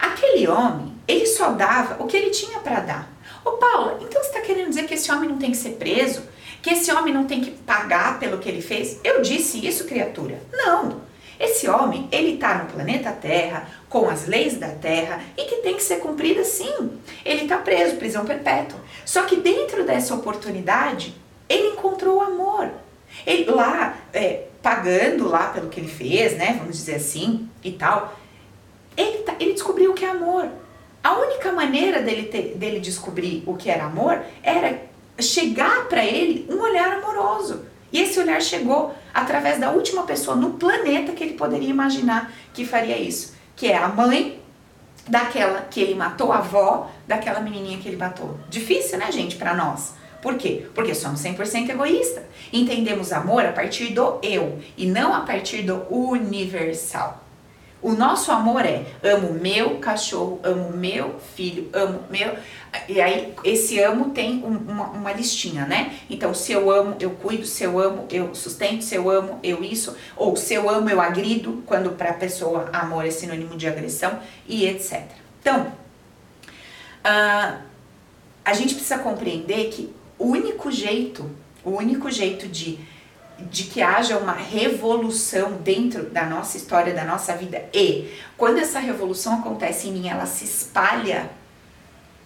[0.00, 3.12] Aquele homem, ele só dava o que ele tinha para dar.
[3.44, 6.22] Ô Paula, então você está querendo dizer que esse homem não tem que ser preso?
[6.66, 8.98] Que esse homem não tem que pagar pelo que ele fez?
[9.04, 10.40] Eu disse isso, criatura?
[10.52, 11.00] Não.
[11.38, 15.76] Esse homem, ele está no planeta Terra, com as leis da Terra e que tem
[15.76, 16.98] que ser cumprida sim.
[17.24, 18.80] Ele está preso, prisão perpétua.
[19.04, 21.14] Só que dentro dessa oportunidade,
[21.48, 22.68] ele encontrou o amor.
[23.24, 26.56] Ele lá, é, pagando lá pelo que ele fez, né?
[26.58, 28.18] Vamos dizer assim e tal.
[28.96, 30.48] Ele, tá, ele descobriu o que é amor.
[31.04, 36.46] A única maneira dele, ter, dele descobrir o que era amor era chegar para ele
[36.50, 37.64] um olhar amoroso.
[37.92, 42.64] E esse olhar chegou através da última pessoa no planeta que ele poderia imaginar que
[42.64, 44.42] faria isso, que é a mãe
[45.08, 48.38] daquela que ele matou, a avó daquela menininha que ele matou.
[48.48, 49.94] Difícil, né, gente, para nós.
[50.20, 50.66] Por quê?
[50.74, 52.24] Porque somos 100% egoísta.
[52.52, 57.25] Entendemos amor a partir do eu e não a partir do universal.
[57.82, 62.36] O nosso amor é amo meu cachorro, amo meu filho, amo meu.
[62.88, 65.98] E aí, esse amo tem um, uma, uma listinha, né?
[66.08, 69.62] Então, se eu amo, eu cuido, se eu amo, eu sustento, se eu amo, eu
[69.62, 69.94] isso.
[70.16, 74.18] Ou se eu amo, eu agrido, quando para a pessoa amor é sinônimo de agressão
[74.48, 75.02] e etc.
[75.40, 75.66] Então,
[77.04, 77.58] uh,
[78.44, 81.30] a gente precisa compreender que o único jeito,
[81.62, 82.78] o único jeito de
[83.38, 87.64] de que haja uma revolução dentro da nossa história, da nossa vida.
[87.72, 91.30] E quando essa revolução acontece em mim, ela se espalha.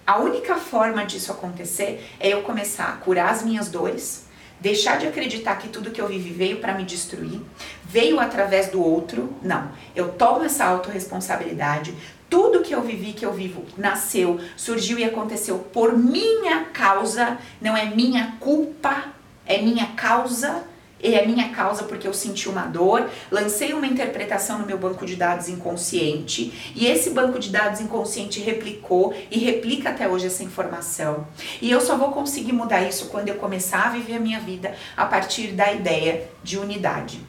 [0.06, 4.26] A única forma disso acontecer é eu começar a curar as minhas dores,
[4.60, 7.40] deixar de acreditar que tudo que eu vivi veio para me destruir,
[7.84, 9.34] veio através do outro.
[9.42, 11.94] Não, eu tomo essa autorresponsabilidade.
[12.28, 17.76] Tudo que eu vivi, que eu vivo, nasceu, surgiu e aconteceu por minha causa, não
[17.76, 19.06] é minha culpa,
[19.44, 20.69] é minha causa
[21.02, 25.06] e é minha causa porque eu senti uma dor, lancei uma interpretação no meu banco
[25.06, 30.42] de dados inconsciente e esse banco de dados inconsciente replicou e replica até hoje essa
[30.42, 31.26] informação.
[31.60, 34.74] E eu só vou conseguir mudar isso quando eu começar a viver a minha vida
[34.96, 37.20] a partir da ideia de unidade.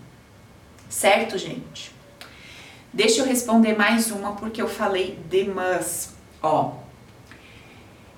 [0.89, 1.91] Certo, gente?
[2.93, 6.13] Deixa eu responder mais uma porque eu falei demais.
[6.43, 6.73] Ó,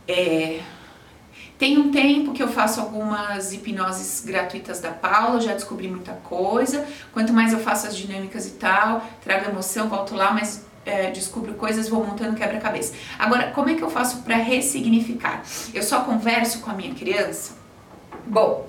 [0.07, 0.61] é,
[1.57, 6.85] tem um tempo que eu faço algumas hipnoses gratuitas da Paula, já descobri muita coisa.
[7.13, 11.53] Quanto mais eu faço as dinâmicas e tal, trago emoção, volto lá, mas é, descubro
[11.53, 12.93] coisas, vou montando quebra-cabeça.
[13.17, 15.43] Agora, como é que eu faço para ressignificar?
[15.73, 17.53] Eu só converso com a minha criança?
[18.25, 18.67] Bom,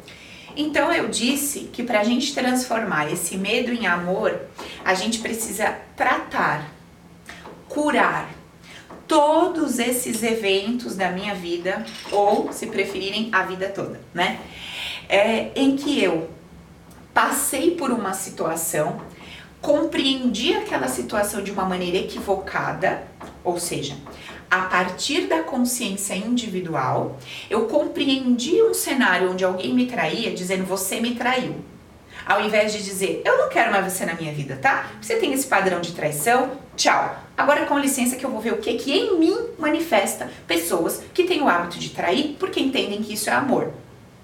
[0.57, 4.41] então eu disse que para a gente transformar esse medo em amor,
[4.85, 6.71] a gente precisa tratar,
[7.69, 8.29] curar
[9.07, 14.41] todos esses eventos da minha vida, ou se preferirem, a vida toda, né?
[15.09, 16.31] É, em que eu
[17.13, 19.01] passei por uma situação,
[19.61, 23.07] compreendi aquela situação de uma maneira equivocada,
[23.43, 23.97] ou seja,
[24.51, 27.19] a partir da consciência individual,
[27.51, 31.57] eu compreendi um cenário onde alguém me traía, dizendo você me traiu.
[32.27, 34.91] Ao invés de dizer, eu não quero mais você na minha vida, tá?
[35.01, 37.17] Você tem esse padrão de traição, tchau.
[37.37, 41.25] Agora, com licença, que eu vou ver o que que em mim manifesta pessoas que
[41.25, 43.73] têm o hábito de trair porque entendem que isso é amor.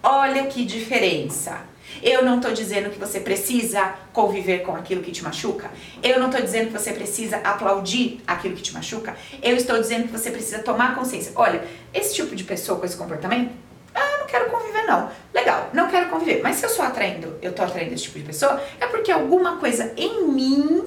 [0.02, 1.68] Olha que diferença.
[2.02, 5.70] Eu não estou dizendo que você precisa conviver com aquilo que te machuca.
[6.02, 9.14] Eu não estou dizendo que você precisa aplaudir aquilo que te machuca.
[9.42, 11.32] Eu estou dizendo que você precisa tomar consciência.
[11.34, 13.50] Olha, esse tipo de pessoa com esse comportamento,
[13.94, 15.10] ah, não quero conviver não.
[15.32, 16.40] Legal, não quero conviver.
[16.42, 19.56] Mas se eu sou atraindo, eu estou atraindo esse tipo de pessoa, é porque alguma
[19.56, 20.84] coisa em mim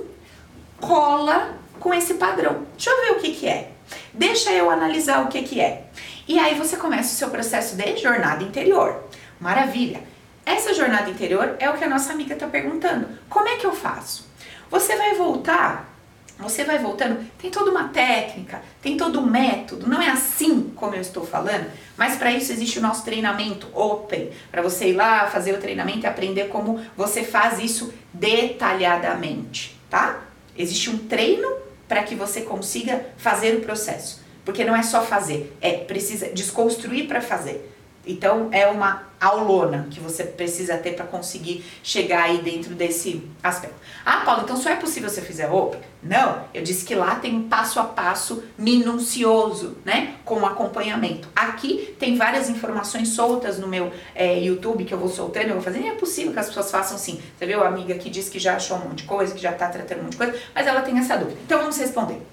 [0.80, 2.66] cola com esse padrão.
[2.76, 3.72] Deixa eu ver o que que é.
[4.14, 5.86] Deixa eu analisar o que que é.
[6.28, 9.04] E aí você começa o seu processo de jornada interior.
[9.40, 10.02] Maravilha.
[10.46, 13.08] Essa jornada interior é o que a nossa amiga está perguntando.
[13.30, 14.28] Como é que eu faço?
[14.70, 15.93] Você vai voltar,
[16.40, 20.96] você vai voltando, tem toda uma técnica, tem todo um método, não é assim como
[20.96, 25.28] eu estou falando, mas para isso existe o nosso treinamento open, para você ir lá
[25.28, 30.22] fazer o treinamento e aprender como você faz isso detalhadamente, tá?
[30.58, 31.48] Existe um treino
[31.88, 37.08] para que você consiga fazer o processo, porque não é só fazer, é precisa desconstruir
[37.08, 37.73] para fazer.
[38.06, 43.76] Então é uma aulona que você precisa ter para conseguir chegar aí dentro desse aspecto.
[44.06, 45.80] Ah, Paulo, então só é possível se eu fizer roupa?
[46.02, 50.16] Não, eu disse que lá tem um passo a passo minucioso, né?
[50.26, 51.30] Com acompanhamento.
[51.34, 55.62] Aqui tem várias informações soltas no meu é, YouTube que eu vou soltando, eu vou
[55.62, 55.86] fazendo.
[55.86, 57.22] E é possível que as pessoas façam sim.
[57.38, 59.54] Você viu a amiga que disse que já achou um monte de coisa, que já
[59.54, 61.40] tá tratando um monte de coisa, mas ela tem essa dúvida.
[61.46, 62.33] Então vamos responder.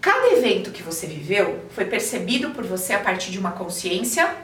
[0.00, 4.34] Cada evento que você viveu foi percebido por você a partir de uma consciência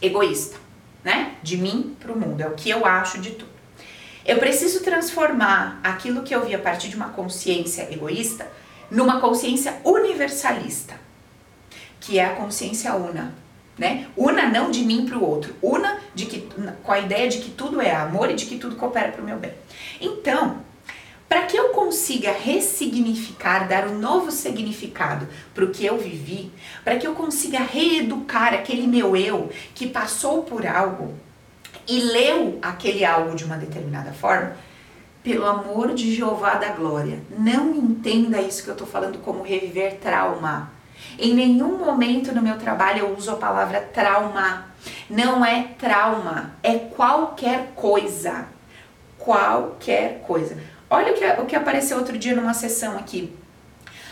[0.00, 0.56] egoísta,
[1.02, 1.34] né?
[1.42, 3.50] De mim para o mundo, é o que eu acho de tudo.
[4.24, 8.46] Eu preciso transformar aquilo que eu vi a partir de uma consciência egoísta
[8.90, 10.94] numa consciência universalista,
[11.98, 13.34] que é a consciência una,
[13.76, 14.06] né?
[14.16, 16.48] Una não de mim para o outro, una de que
[16.82, 19.24] com a ideia de que tudo é amor e de que tudo coopera para o
[19.24, 19.52] meu bem.
[20.00, 20.62] Então,
[21.28, 26.50] para que eu consiga ressignificar, dar um novo significado para o que eu vivi,
[26.82, 31.14] para que eu consiga reeducar aquele meu eu que passou por algo
[31.86, 34.56] e leu aquele algo de uma determinada forma,
[35.22, 39.96] pelo amor de Jeová da glória, não entenda isso que eu estou falando como reviver
[39.96, 40.70] trauma.
[41.18, 44.66] Em nenhum momento no meu trabalho eu uso a palavra trauma.
[45.10, 48.46] Não é trauma, é qualquer coisa.
[49.18, 50.56] Qualquer coisa.
[50.90, 53.32] Olha o que, o que apareceu outro dia numa sessão aqui.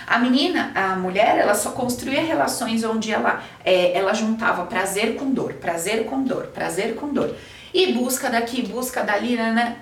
[0.07, 5.33] A menina, a mulher, ela só construía relações onde ela, é, ela juntava prazer com
[5.33, 7.35] dor, prazer com dor, prazer com dor.
[7.75, 9.51] E busca daqui, busca dali, né?
[9.51, 9.77] né?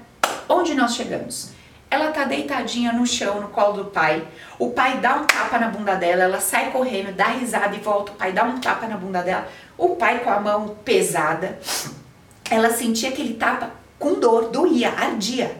[0.48, 1.50] Onde nós chegamos?
[1.90, 4.26] Ela tá deitadinha no chão, no colo do pai.
[4.58, 8.12] O pai dá um tapa na bunda dela, ela sai correndo, dá risada e volta.
[8.12, 9.46] O pai dá um tapa na bunda dela.
[9.76, 11.58] O pai com a mão pesada.
[12.50, 15.54] Ela sentia aquele tapa com dor, doía, ardia.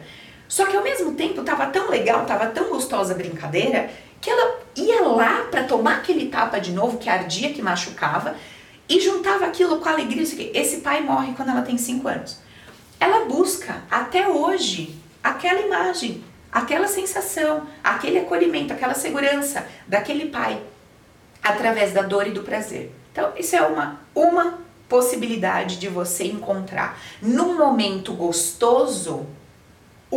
[0.47, 3.89] Só que ao mesmo tempo tava tão legal, tava tão gostosa a brincadeira,
[4.21, 8.35] que ela ia lá para tomar aquele tapa de novo, que ardia, que machucava,
[8.87, 10.23] e juntava aquilo com alegria.
[10.53, 12.39] Esse pai morre quando ela tem 5 anos.
[12.99, 20.61] Ela busca até hoje aquela imagem, aquela sensação, aquele acolhimento, aquela segurança daquele pai
[21.43, 22.91] através da dor e do prazer.
[23.11, 29.27] Então, isso é uma, uma possibilidade de você encontrar num momento gostoso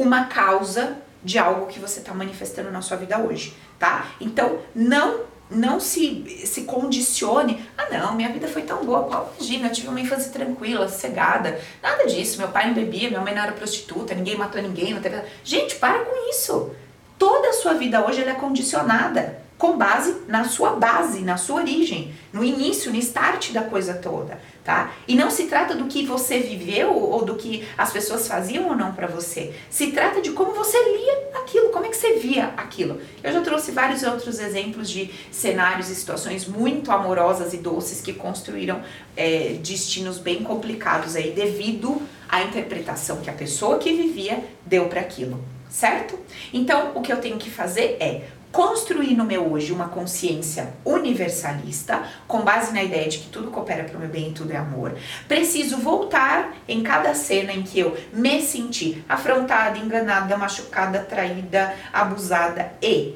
[0.00, 4.06] uma causa de algo que você está manifestando na sua vida hoje, tá?
[4.20, 7.66] Então, não não se, se condicione.
[7.76, 9.04] Ah, não, minha vida foi tão boa.
[9.04, 11.58] Paulo, imagina, eu tive uma infância tranquila, sossegada.
[11.82, 12.38] Nada disso.
[12.38, 14.92] Meu pai não bebia, minha mãe não era prostituta, ninguém matou ninguém.
[14.92, 15.22] Não teve...
[15.42, 16.70] Gente, para com isso.
[17.18, 21.56] Toda a sua vida hoje ela é condicionada com base na sua base, na sua
[21.56, 24.92] origem, no início, no start da coisa toda, tá?
[25.06, 28.76] E não se trata do que você viveu ou do que as pessoas faziam ou
[28.76, 29.52] não para você.
[29.68, 33.00] Se trata de como você lia aquilo, como é que você via aquilo.
[33.22, 38.12] Eu já trouxe vários outros exemplos de cenários e situações muito amorosas e doces que
[38.12, 38.80] construíram
[39.16, 45.00] é, destinos bem complicados aí devido à interpretação que a pessoa que vivia deu para
[45.00, 45.42] aquilo.
[45.68, 46.18] certo?
[46.52, 52.02] Então, o que eu tenho que fazer é construir no meu hoje uma consciência universalista,
[52.26, 54.56] com base na ideia de que tudo coopera para o meu bem e tudo é
[54.56, 54.96] amor.
[55.26, 62.72] Preciso voltar em cada cena em que eu me senti afrontada, enganada, machucada, traída, abusada
[62.82, 63.14] e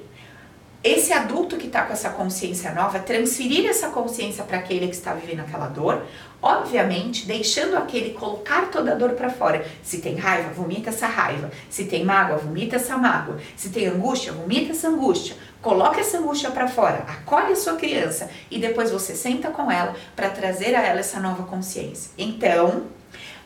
[0.83, 5.14] esse adulto que está com essa consciência nova, transferir essa consciência para aquele que está
[5.14, 6.05] vivendo aquela dor,
[6.40, 9.64] obviamente deixando aquele colocar toda a dor para fora.
[9.83, 11.51] Se tem raiva, vomita essa raiva.
[11.71, 13.38] Se tem mágoa, vomita essa mágoa.
[13.57, 15.37] Se tem angústia, vomita essa angústia.
[15.61, 19.95] Coloca essa angústia para fora, acolhe a sua criança e depois você senta com ela
[20.16, 22.11] para trazer a ela essa nova consciência.
[22.18, 22.83] Então,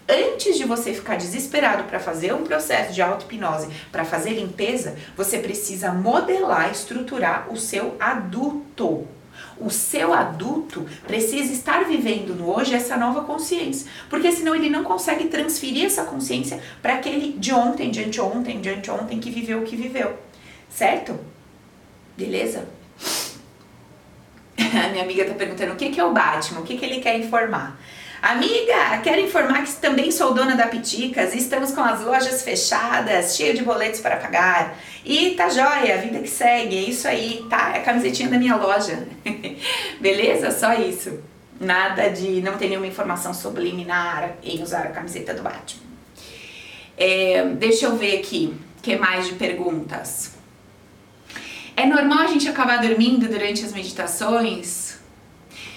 [0.08, 5.38] antes de você ficar desesperado para fazer um processo de auto-hipnose, para fazer limpeza, você
[5.38, 9.06] precisa modelar, estruturar o seu adulto.
[9.58, 14.84] O seu adulto precisa estar vivendo no hoje essa nova consciência, porque senão ele não
[14.84, 19.64] consegue transferir essa consciência para aquele de ontem, de anteontem, de anteontem que viveu o
[19.64, 20.16] que viveu.
[20.68, 21.18] Certo?
[22.16, 22.68] Beleza?
[24.58, 27.00] A minha amiga tá perguntando o que, que é o Batman, o que, que ele
[27.00, 27.78] quer informar.
[28.22, 33.36] Amiga, quero informar que também sou dona da Piticas e estamos com as lojas fechadas,
[33.36, 34.76] cheio de boletos para pagar.
[35.04, 37.72] E tá jóia, a vida que segue, é isso aí, tá?
[37.74, 39.06] É a camisetinha da minha loja.
[40.00, 40.50] Beleza?
[40.50, 41.20] Só isso.
[41.60, 45.82] Nada de não ter nenhuma informação subliminar em usar a camiseta do Batman.
[46.96, 50.34] É, deixa eu ver aqui, que mais de perguntas?
[51.76, 54.95] É normal a gente acabar dormindo durante as meditações?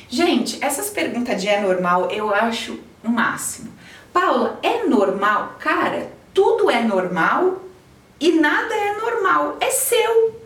[0.10, 3.72] Gente, essas perguntas de é normal eu acho o máximo.
[4.12, 5.56] Paula, é normal?
[5.60, 7.62] Cara, tudo é normal
[8.20, 10.42] e nada é normal, é seu.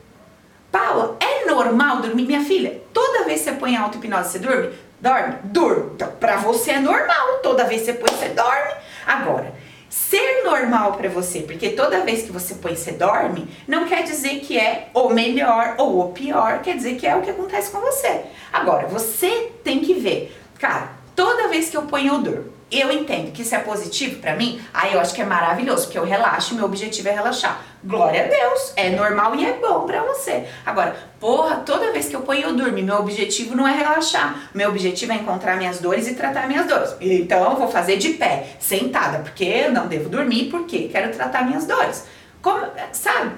[0.70, 2.26] Paula, é normal dormir?
[2.26, 4.74] Minha filha, toda vez que você põe auto-hipnose, você dorme?
[5.00, 5.36] Dorme?
[5.44, 5.92] Durmo.
[5.96, 8.74] Então, pra você é normal, toda vez que você põe, você dorme.
[9.06, 9.54] Agora,
[9.94, 14.40] ser normal para você, porque toda vez que você põe você dorme, não quer dizer
[14.40, 17.80] que é o melhor ou o pior, quer dizer que é o que acontece com
[17.80, 18.22] você.
[18.52, 23.32] Agora, você tem que ver, cara, toda vez que eu ponho eu durmo, eu entendo
[23.32, 26.56] que isso é positivo para mim, aí eu acho que é maravilhoso, porque eu relaxo,
[26.56, 27.64] meu objetivo é relaxar.
[27.86, 30.46] Glória a Deus, é normal e é bom para você.
[30.66, 34.50] Agora, porra, toda vez que eu ponho eu dormir, meu objetivo não é relaxar.
[34.54, 36.96] Meu objetivo é encontrar minhas dores e tratar minhas dores.
[37.02, 41.46] Então eu vou fazer de pé, sentada, porque eu não devo dormir, porque quero tratar
[41.46, 42.08] minhas dores.
[42.42, 42.62] Como,
[42.94, 43.32] sabe,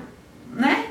[0.53, 0.89] né?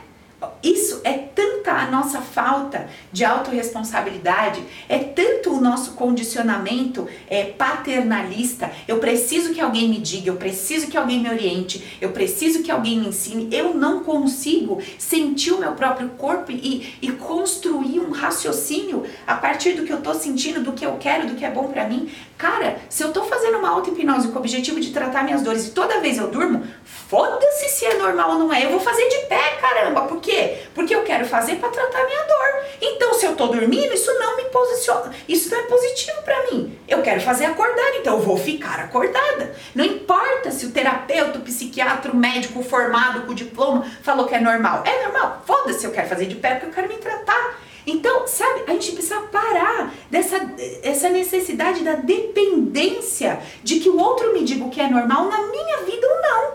[0.62, 8.70] Isso é tanta a nossa falta de autorresponsabilidade, é tanto o nosso condicionamento é, paternalista.
[8.86, 12.70] Eu preciso que alguém me diga, eu preciso que alguém me oriente, eu preciso que
[12.70, 13.48] alguém me ensine.
[13.50, 19.72] Eu não consigo sentir o meu próprio corpo e, e construir um raciocínio a partir
[19.72, 22.10] do que eu tô sentindo, do que eu quero, do que é bom para mim.
[22.36, 25.70] Cara, se eu tô fazendo uma auto-hipnose com o objetivo de tratar minhas dores e
[25.70, 28.64] toda vez eu durmo, foda-se se é normal ou não é.
[28.64, 30.02] Eu vou fazer de pé, caramba.
[30.02, 30.58] Por quê?
[30.74, 32.64] Porque eu quero fazer para tratar minha dor.
[32.82, 35.12] Então, se eu tô dormindo, isso não me posiciona.
[35.28, 36.78] Isso não é positivo para mim.
[36.88, 39.54] Eu quero fazer acordar, então eu vou ficar acordada.
[39.74, 44.40] Não importa se o terapeuta, o psiquiatra, o médico formado com diploma falou que é
[44.40, 44.82] normal.
[44.84, 45.42] É normal?
[45.46, 47.58] Foda-se, eu quero fazer de pé porque eu quero me tratar.
[47.86, 50.36] Então, sabe, a gente precisa parar dessa
[50.82, 55.46] essa necessidade da dependência de que o outro me diga o que é normal na
[55.46, 56.54] minha vida ou não.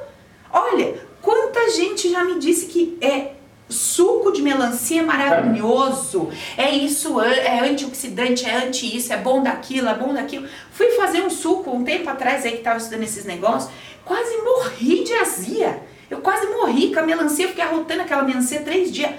[0.52, 3.34] Olha, quanta gente já me disse que é
[3.70, 9.94] suco de melancia maravilhoso, é isso, é antioxidante, é anti isso, é bom daquilo, é
[9.94, 10.48] bom daquilo.
[10.72, 13.72] Fui fazer um suco um tempo atrás aí que tava estudando esses negócios,
[14.04, 15.84] quase morri de azia.
[16.10, 19.12] Eu quase morri com a melancia, fiquei arrotando aquela melancia três dias.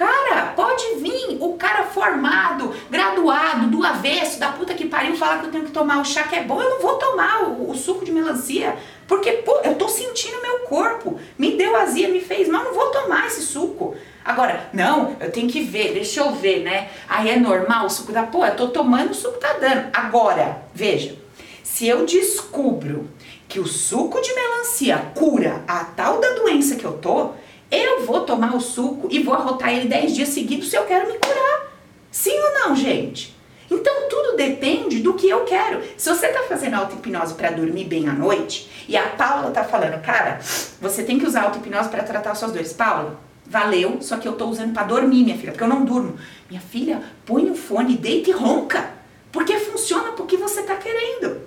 [0.00, 5.48] Cara, pode vir o cara formado, graduado, do avesso, da puta que pariu, falar que
[5.48, 6.58] eu tenho que tomar o chá que é bom.
[6.58, 10.60] Eu não vou tomar o, o suco de melancia, porque pô, eu tô sentindo meu
[10.60, 11.20] corpo.
[11.36, 13.94] Me deu azia, me fez mal, não vou tomar esse suco.
[14.24, 16.88] Agora, não, eu tenho que ver, deixa eu ver, né?
[17.06, 19.90] Aí é normal o suco da pô, eu tô tomando, o suco tá dando.
[19.92, 21.14] Agora, veja,
[21.62, 23.10] se eu descubro
[23.46, 27.32] que o suco de melancia cura a tal da doença que eu tô,
[27.70, 31.06] eu vou tomar o suco e vou arrotar ele 10 dias seguidos se eu quero
[31.06, 31.72] me curar.
[32.10, 33.36] Sim ou não, gente?
[33.70, 35.80] Então tudo depende do que eu quero.
[35.96, 40.02] Se você está fazendo auto-hipnose para dormir bem à noite e a Paula tá falando,
[40.02, 40.40] cara,
[40.80, 42.72] você tem que usar auto-hipnose para tratar suas dores.
[42.72, 46.18] Paula, valeu, só que eu tô usando para dormir, minha filha, porque eu não durmo.
[46.48, 48.90] Minha filha, põe o fone, deita e ronca.
[49.30, 51.42] Porque funciona porque você tá querendo.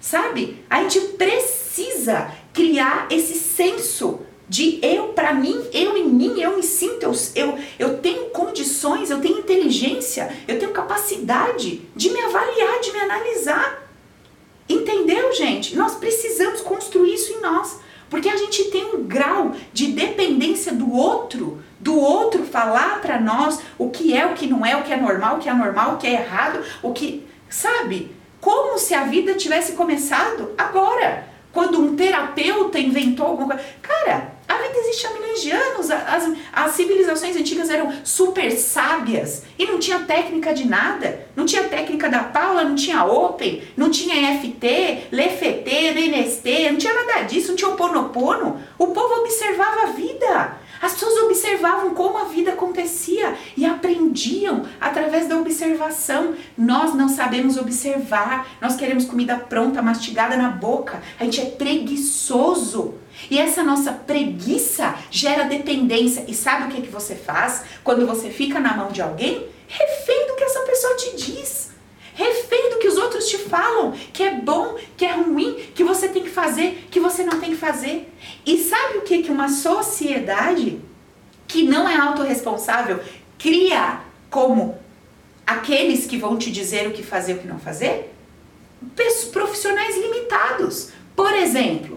[0.00, 0.64] Sabe?
[0.68, 6.62] A gente precisa criar esse senso de eu para mim, eu em mim, eu me
[6.62, 12.80] sinto, eu, eu, eu tenho condições, eu tenho inteligência, eu tenho capacidade de me avaliar,
[12.80, 13.88] de me analisar.
[14.68, 15.76] Entendeu, gente?
[15.76, 17.80] Nós precisamos construir isso em nós.
[18.10, 23.60] Porque a gente tem um grau de dependência do outro, do outro falar para nós
[23.76, 25.94] o que é, o que não é, o que é normal, o que é anormal,
[25.94, 28.10] o que é errado, o que, sabe?
[28.40, 33.68] Como se a vida tivesse começado agora, quando um terapeuta inventou alguma coisa.
[33.82, 35.90] Cara, a vida existe há milhões de anos.
[35.90, 41.26] As, as civilizações antigas eram super sábias e não tinha técnica de nada.
[41.36, 46.94] Não tinha técnica da Paula, não tinha Open, não tinha EFT, LFT, NST, não tinha
[46.94, 48.58] nada disso, não tinha o Ponopono.
[48.78, 50.58] O povo observava a vida.
[50.80, 56.34] As pessoas observavam como a vida acontecia e aprendiam através da observação.
[56.56, 61.02] Nós não sabemos observar, nós queremos comida pronta, mastigada na boca.
[61.18, 62.94] A gente é preguiçoso.
[63.30, 66.24] E essa nossa preguiça gera dependência.
[66.28, 69.48] E sabe o que, que você faz quando você fica na mão de alguém?
[69.66, 71.70] Refém do que essa pessoa te diz.
[72.14, 76.08] Refém do que os outros te falam, que é bom, que é ruim, que você
[76.08, 78.12] tem que fazer, que você não tem que fazer.
[78.44, 80.80] E sabe o que, que uma sociedade
[81.46, 83.00] que não é autorresponsável
[83.38, 84.76] cria como
[85.46, 88.12] aqueles que vão te dizer o que fazer e o que não fazer?
[89.32, 90.90] Profissionais limitados.
[91.14, 91.87] Por exemplo,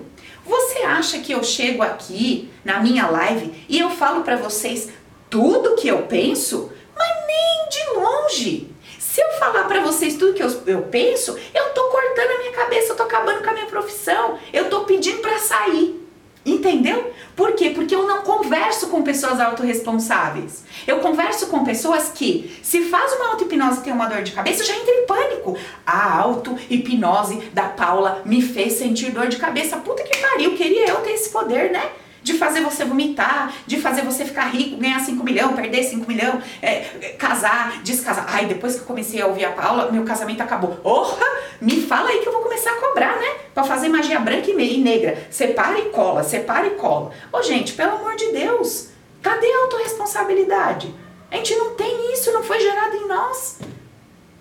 [0.45, 4.89] você acha que eu chego aqui na minha live e eu falo para vocês
[5.29, 6.71] tudo que eu penso?
[6.97, 8.67] Mas nem de longe.
[8.99, 12.51] Se eu falar para vocês tudo que eu, eu penso, eu tô cortando a minha
[12.53, 16.00] cabeça, eu tô acabando com a minha profissão, eu tô pedindo para sair.
[16.43, 17.13] Entendeu?
[17.35, 17.69] Por quê?
[17.69, 20.63] Porque eu não converso com pessoas autorresponsáveis.
[20.87, 24.63] Eu converso com pessoas que, se faz uma auto-hipnose e tem uma dor de cabeça,
[24.63, 25.57] eu já entro em pânico.
[25.85, 29.77] A auto-hipnose da Paula me fez sentir dor de cabeça.
[29.77, 31.91] Puta que pariu, queria eu ter esse poder, né?
[32.23, 36.43] De fazer você vomitar, de fazer você ficar rico, ganhar 5 milhões, perder 5 milhões,
[36.61, 36.79] é,
[37.17, 38.25] casar, descasar.
[38.27, 40.79] Ai, depois que eu comecei a ouvir a Paula, meu casamento acabou.
[40.83, 41.25] Orra!
[41.59, 43.35] Me fala aí que eu vou começar a cobrar, né?
[43.53, 45.27] Pra fazer magia branca e negra.
[45.29, 47.11] Separa e cola, separa e cola.
[47.31, 48.89] Ô, gente, pelo amor de Deus,
[49.21, 50.93] cadê a autorresponsabilidade?
[51.29, 53.59] A gente não tem isso, não foi gerado em nós.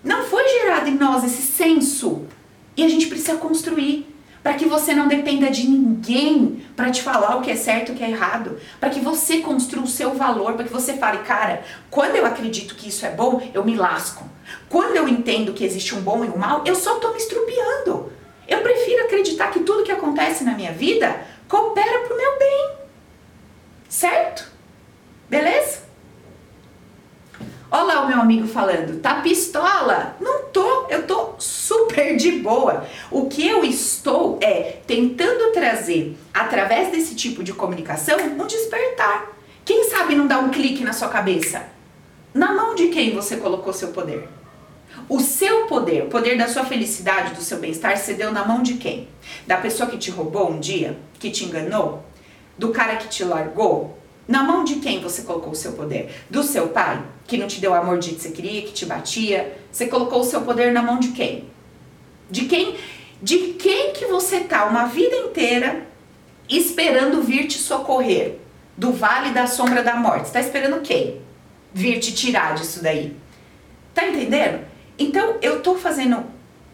[0.03, 2.25] Não foi gerado em nós esse senso.
[2.75, 4.10] E a gente precisa construir
[4.43, 7.91] para que você não dependa de ninguém para te falar o que é certo e
[7.93, 11.19] o que é errado, para que você construa o seu valor, para que você fale,
[11.19, 14.27] cara, quando eu acredito que isso é bom, eu me lasco.
[14.67, 18.11] Quando eu entendo que existe um bom e um mal, eu só estou me estrupiando.
[18.47, 22.71] Eu prefiro acreditar que tudo que acontece na minha vida coopera para o meu bem.
[23.87, 24.51] Certo?
[25.29, 25.80] Beleza?
[27.73, 30.17] Olha lá o meu amigo falando, tá pistola?
[30.19, 32.85] Não tô, eu tô super de boa.
[33.09, 39.31] O que eu estou é tentando trazer, através desse tipo de comunicação, um despertar.
[39.63, 41.63] Quem sabe não dá um clique na sua cabeça?
[42.33, 44.27] Na mão de quem você colocou seu poder?
[45.07, 48.61] O seu poder, o poder da sua felicidade, do seu bem-estar, você deu na mão
[48.61, 49.07] de quem?
[49.47, 50.97] Da pessoa que te roubou um dia?
[51.17, 52.03] Que te enganou?
[52.57, 53.97] Do cara que te largou?
[54.27, 56.09] Na mão de quem você colocou o seu poder?
[56.29, 58.85] Do seu pai, que não te deu o amor de que você queria, que te
[58.85, 59.57] batia?
[59.71, 61.49] Você colocou o seu poder na mão de quem?
[62.29, 62.77] De quem?
[63.21, 65.85] De quem que você tá uma vida inteira
[66.49, 68.37] esperando vir te socorrer
[68.77, 70.27] do vale da sombra da morte?
[70.27, 71.21] Você tá esperando quem?
[71.73, 73.15] Vir te tirar disso daí.
[73.93, 74.65] Tá entendendo?
[74.97, 76.23] Então eu tô fazendo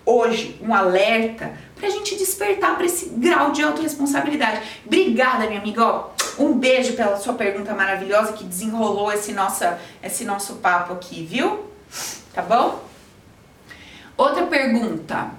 [0.05, 4.61] hoje um alerta pra gente despertar para esse grau de autorresponsabilidade.
[4.85, 5.85] Obrigada, minha amiga.
[5.85, 6.09] Ó,
[6.39, 11.65] um beijo pela sua pergunta maravilhosa que desenrolou esse, nossa, esse nosso papo aqui, viu?
[12.33, 12.83] Tá bom?
[14.15, 15.31] Outra pergunta.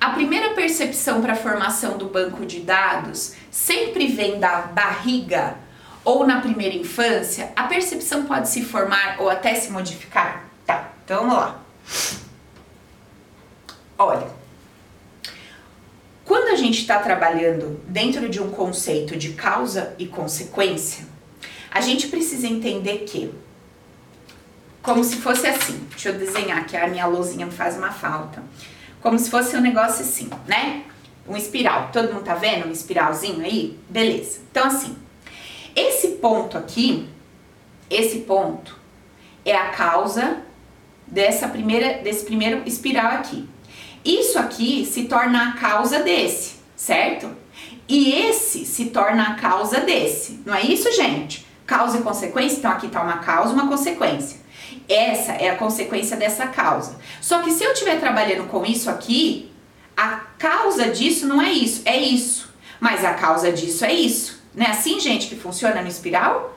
[0.00, 5.56] A primeira percepção para a formação do banco de dados sempre vem da barriga
[6.04, 7.52] ou na primeira infância?
[7.54, 10.44] A percepção pode se formar ou até se modificar?
[10.66, 11.60] Tá, então vamos lá.
[13.98, 14.39] Olha,
[16.60, 21.06] gente está trabalhando dentro de um conceito de causa e consequência,
[21.70, 23.32] a gente precisa entender que,
[24.82, 28.42] como se fosse assim, deixa eu desenhar que a minha luzinha faz uma falta,
[29.00, 30.84] como se fosse um negócio assim, né?
[31.26, 31.90] Um espiral.
[31.92, 33.78] Todo mundo tá vendo um espiralzinho aí?
[33.88, 34.40] Beleza.
[34.50, 34.96] Então, assim,
[35.74, 37.08] esse ponto aqui,
[37.88, 38.76] esse ponto
[39.44, 40.42] é a causa
[41.06, 43.48] dessa primeira, desse primeiro espiral aqui.
[44.04, 47.30] Isso aqui se torna a causa desse, certo?
[47.88, 50.40] E esse se torna a causa desse.
[50.46, 51.46] Não é isso, gente?
[51.66, 54.38] Causa e consequência, então aqui está uma causa uma consequência.
[54.88, 56.96] Essa é a consequência dessa causa.
[57.20, 59.52] Só que se eu estiver trabalhando com isso aqui,
[59.96, 62.48] a causa disso não é isso, é isso.
[62.80, 64.40] Mas a causa disso é isso.
[64.54, 66.56] Não é assim, gente, que funciona no espiral?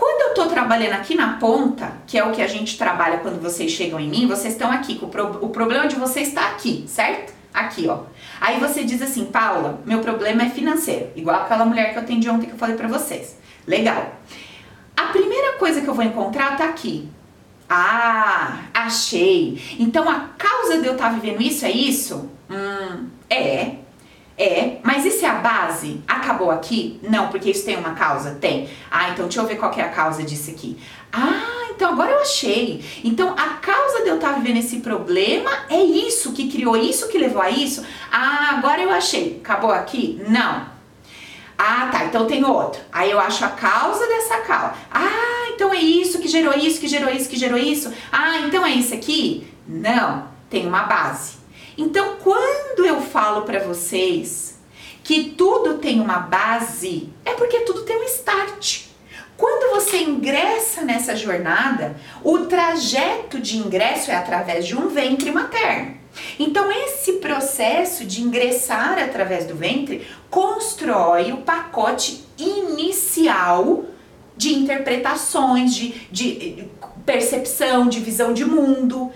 [0.00, 3.38] Quando eu tô trabalhando aqui na ponta, que é o que a gente trabalha quando
[3.38, 6.86] vocês chegam em mim, vocês estão aqui, o, pro, o problema de vocês está aqui,
[6.88, 7.34] certo?
[7.52, 8.04] Aqui, ó.
[8.40, 12.30] Aí você diz assim, Paula, meu problema é financeiro, igual aquela mulher que eu atendi
[12.30, 13.36] ontem que eu falei para vocês.
[13.66, 14.14] Legal.
[14.96, 17.06] A primeira coisa que eu vou encontrar tá aqui.
[17.68, 19.62] Ah, achei.
[19.78, 22.30] Então a causa de eu estar tá vivendo isso é isso?
[22.48, 23.80] Hum, é.
[24.38, 25.34] É, mas e se a
[26.06, 26.98] acabou aqui?
[27.02, 28.32] Não, porque isso tem uma causa?
[28.40, 28.68] Tem.
[28.90, 30.78] Ah, então deixa eu ver qual é a causa disso aqui.
[31.12, 32.84] Ah, então agora eu achei.
[33.04, 37.18] Então a causa de eu estar vivendo esse problema é isso que criou isso, que
[37.18, 37.84] levou a isso.
[38.10, 39.40] Ah, agora eu achei.
[39.42, 40.20] Acabou aqui?
[40.28, 40.66] Não.
[41.56, 42.80] Ah, tá, então tem outro.
[42.90, 44.74] Aí eu acho a causa dessa causa.
[44.90, 47.92] Ah, então é isso que gerou isso, que gerou isso, que gerou isso.
[48.10, 49.46] Ah, então é isso aqui?
[49.68, 51.34] Não, tem uma base.
[51.76, 54.49] Então, quando eu falo para vocês
[55.10, 58.82] que tudo tem uma base, é porque tudo tem um start.
[59.36, 65.96] Quando você ingressa nessa jornada, o trajeto de ingresso é através de um ventre materno.
[66.38, 73.86] Então, esse processo de ingressar através do ventre constrói o pacote inicial
[74.36, 76.68] de interpretações, de, de
[77.04, 79.10] percepção, de visão de mundo.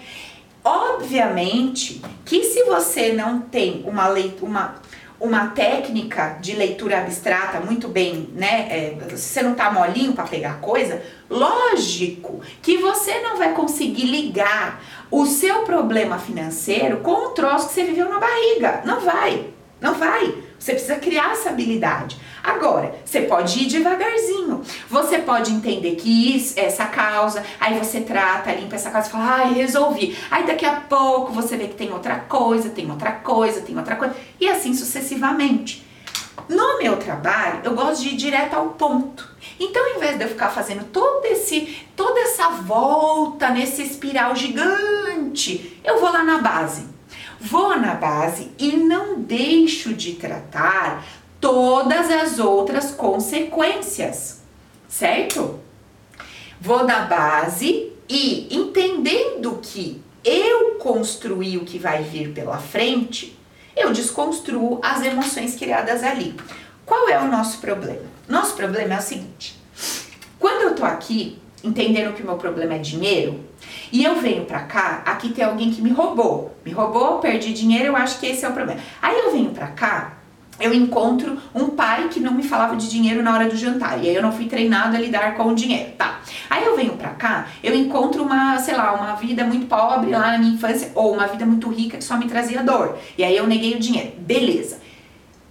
[0.64, 4.82] Obviamente que se você não tem uma leitura, uma,
[5.24, 8.68] uma técnica de leitura abstrata muito bem, né?
[8.70, 14.04] É, se você não tá molinho para pegar coisa, lógico que você não vai conseguir
[14.04, 18.82] ligar o seu problema financeiro com o troço que você viveu na barriga.
[18.84, 19.46] Não vai,
[19.80, 20.43] não vai.
[20.64, 22.18] Você precisa criar essa habilidade.
[22.42, 24.62] Agora, você pode ir devagarzinho.
[24.88, 29.24] Você pode entender que isso, essa causa, aí você trata, limpa essa causa e fala,
[29.26, 30.16] ai, resolvi.
[30.30, 33.94] Aí daqui a pouco você vê que tem outra coisa, tem outra coisa, tem outra
[33.94, 35.86] coisa, e assim sucessivamente.
[36.48, 39.28] No meu trabalho, eu gosto de ir direto ao ponto.
[39.60, 45.78] Então, em vez de eu ficar fazendo todo esse, toda essa volta nesse espiral gigante,
[45.84, 46.93] eu vou lá na base.
[47.46, 51.04] Vou na base e não deixo de tratar
[51.38, 54.40] todas as outras consequências,
[54.88, 55.60] certo?
[56.58, 63.38] Vou na base e entendendo que eu construí o que vai vir pela frente,
[63.76, 66.34] eu desconstruo as emoções criadas ali.
[66.86, 68.06] Qual é o nosso problema?
[68.26, 69.60] Nosso problema é o seguinte:
[70.38, 73.38] quando eu tô aqui entendendo que o meu problema é dinheiro,
[73.94, 76.52] e eu venho pra cá, aqui tem alguém que me roubou.
[76.66, 78.80] Me roubou, perdi dinheiro, eu acho que esse é o problema.
[79.00, 80.14] Aí eu venho pra cá,
[80.58, 84.02] eu encontro um pai que não me falava de dinheiro na hora do jantar.
[84.02, 85.92] E aí eu não fui treinado a lidar com o dinheiro.
[85.96, 86.20] Tá.
[86.50, 90.32] Aí eu venho pra cá, eu encontro uma, sei lá, uma vida muito pobre lá
[90.32, 92.98] na minha infância, ou uma vida muito rica que só me trazia dor.
[93.16, 94.14] E aí eu neguei o dinheiro.
[94.18, 94.80] Beleza.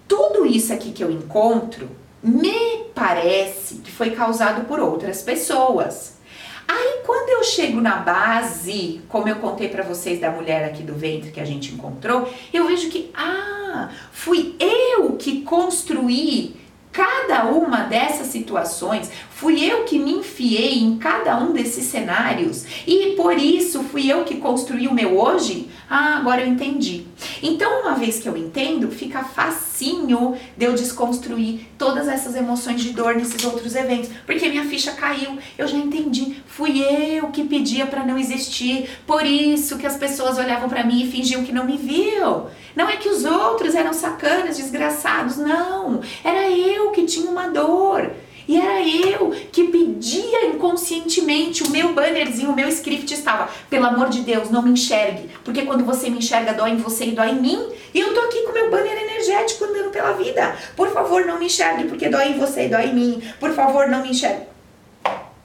[0.05, 1.89] Tudo isso aqui que eu encontro
[2.21, 6.21] me parece que foi causado por outras pessoas.
[6.67, 10.93] Aí quando eu chego na base, como eu contei para vocês da mulher aqui do
[10.93, 16.55] ventre que a gente encontrou, eu vejo que ah, fui eu que construí
[16.91, 23.13] cada uma dessas situações, fui eu que me enfiei em cada um desses cenários e
[23.15, 25.69] por isso fui eu que construí o meu hoje?
[25.89, 27.05] Ah, agora eu entendi.
[27.41, 32.91] Então, uma vez que eu entendo, fica facinho de eu desconstruir todas essas emoções de
[32.91, 36.37] dor nesses outros eventos, porque minha ficha caiu, eu já entendi.
[36.47, 41.03] Fui eu que pedia para não existir, por isso que as pessoas olhavam para mim
[41.03, 42.47] e fingiam que não me viam.
[42.75, 46.01] Não é que os outros eram sacanas, desgraçados, não.
[46.23, 48.11] Era eu que tinha uma dor.
[48.47, 54.09] E era eu que pedia inconscientemente, o meu bannerzinho, o meu script estava, pelo amor
[54.09, 57.29] de Deus, não me enxergue, porque quando você me enxerga, dói em você e dói
[57.29, 57.69] em mim.
[57.93, 60.55] E eu tô aqui com meu banner energético andando pela vida.
[60.75, 63.23] Por favor, não me enxergue, porque dói em você e dói em mim.
[63.39, 64.47] Por favor, não me enxergue.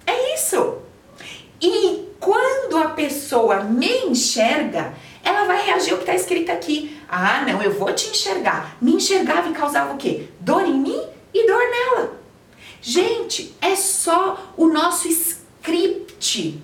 [0.07, 0.79] É isso.
[1.61, 6.97] E quando a pessoa me enxerga, ela vai reagir ao que está escrito aqui.
[7.09, 8.77] Ah, não, eu vou te enxergar.
[8.81, 10.29] Me enxergava e causava o quê?
[10.41, 11.03] Dor em mim
[11.35, 12.18] e dor nela.
[12.81, 16.63] Gente, é só o nosso script.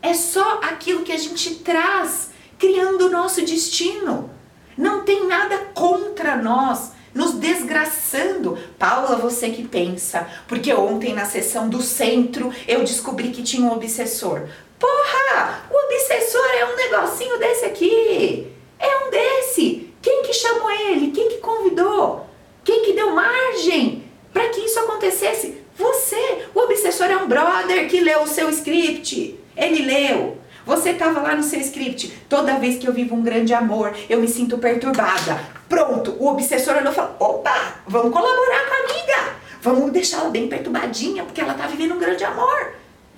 [0.00, 4.30] É só aquilo que a gente traz, criando o nosso destino.
[4.76, 8.58] Não tem nada contra nós, nos desgraçando.
[8.78, 13.72] Paula, você que pensa, porque ontem na sessão do centro eu descobri que tinha um
[13.72, 14.48] obsessor.
[14.78, 18.48] Porra, o obsessor é um negocinho desse aqui.
[18.78, 19.94] É um desse.
[20.02, 21.12] Quem que chamou ele?
[21.12, 22.26] Quem que convidou?
[22.64, 24.01] Quem que deu margem
[24.32, 25.62] para que isso acontecesse?
[25.76, 26.46] Você.
[26.54, 29.38] O obsessor é um brother que leu o seu script.
[29.56, 30.38] Ele leu.
[30.64, 32.12] Você estava lá no seu script.
[32.28, 35.40] Toda vez que eu vivo um grande amor, eu me sinto perturbada.
[35.68, 39.36] Pronto, o obsessor olhou e falou: opa, vamos colaborar com a amiga.
[39.60, 42.74] Vamos deixá-la bem perturbadinha, porque ela está vivendo um grande amor.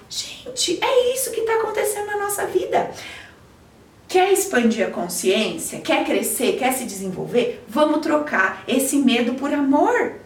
[0.08, 2.90] Gente, é isso que está acontecendo na nossa vida.
[4.06, 5.80] Quer expandir a consciência?
[5.80, 6.56] Quer crescer?
[6.56, 7.64] Quer se desenvolver?
[7.66, 10.23] Vamos trocar esse medo por amor.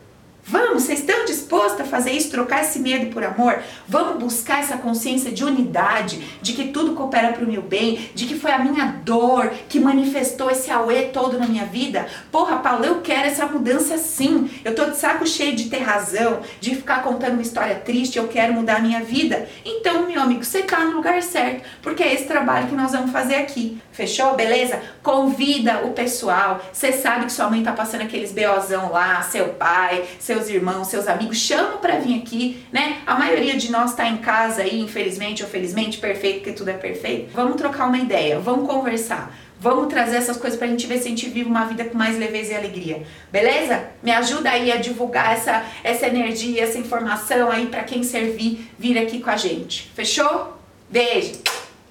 [0.51, 3.59] Vamos, vocês estão dispostos a fazer isso, trocar esse medo por amor?
[3.87, 8.25] Vamos buscar essa consciência de unidade, de que tudo coopera para o meu bem, de
[8.25, 12.07] que foi a minha dor que manifestou esse auê todo na minha vida?
[12.33, 14.51] Porra, Paulo, eu quero essa mudança sim.
[14.65, 18.27] Eu tô de saco cheio de ter razão, de ficar contando uma história triste, eu
[18.27, 19.47] quero mudar a minha vida.
[19.67, 23.11] Então, meu amigo, você tá no lugar certo, porque é esse trabalho que nós vamos
[23.11, 23.79] fazer aqui.
[23.93, 24.35] Fechou?
[24.35, 24.81] Beleza?
[25.03, 26.63] Convida o pessoal.
[26.73, 30.89] Você sabe que sua mãe tá passando aqueles BOzão lá, seu pai, seu seus irmãos,
[30.89, 32.99] seus amigos, chama para vir aqui, né?
[33.07, 36.75] A maioria de nós está em casa aí, infelizmente ou felizmente, perfeito, porque tudo é
[36.75, 37.31] perfeito.
[37.35, 39.35] Vamos trocar uma ideia, vamos conversar.
[39.61, 42.17] Vamos trazer essas coisas pra gente ver se a gente vive uma vida com mais
[42.17, 43.03] leveza e alegria.
[43.33, 43.89] Beleza?
[44.01, 48.97] Me ajuda aí a divulgar essa, essa energia, essa informação aí para quem servir vir
[48.97, 49.91] aqui com a gente.
[49.97, 50.57] Fechou?
[50.89, 51.33] Beijo.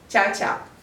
[0.08, 0.77] Tchau, tchau.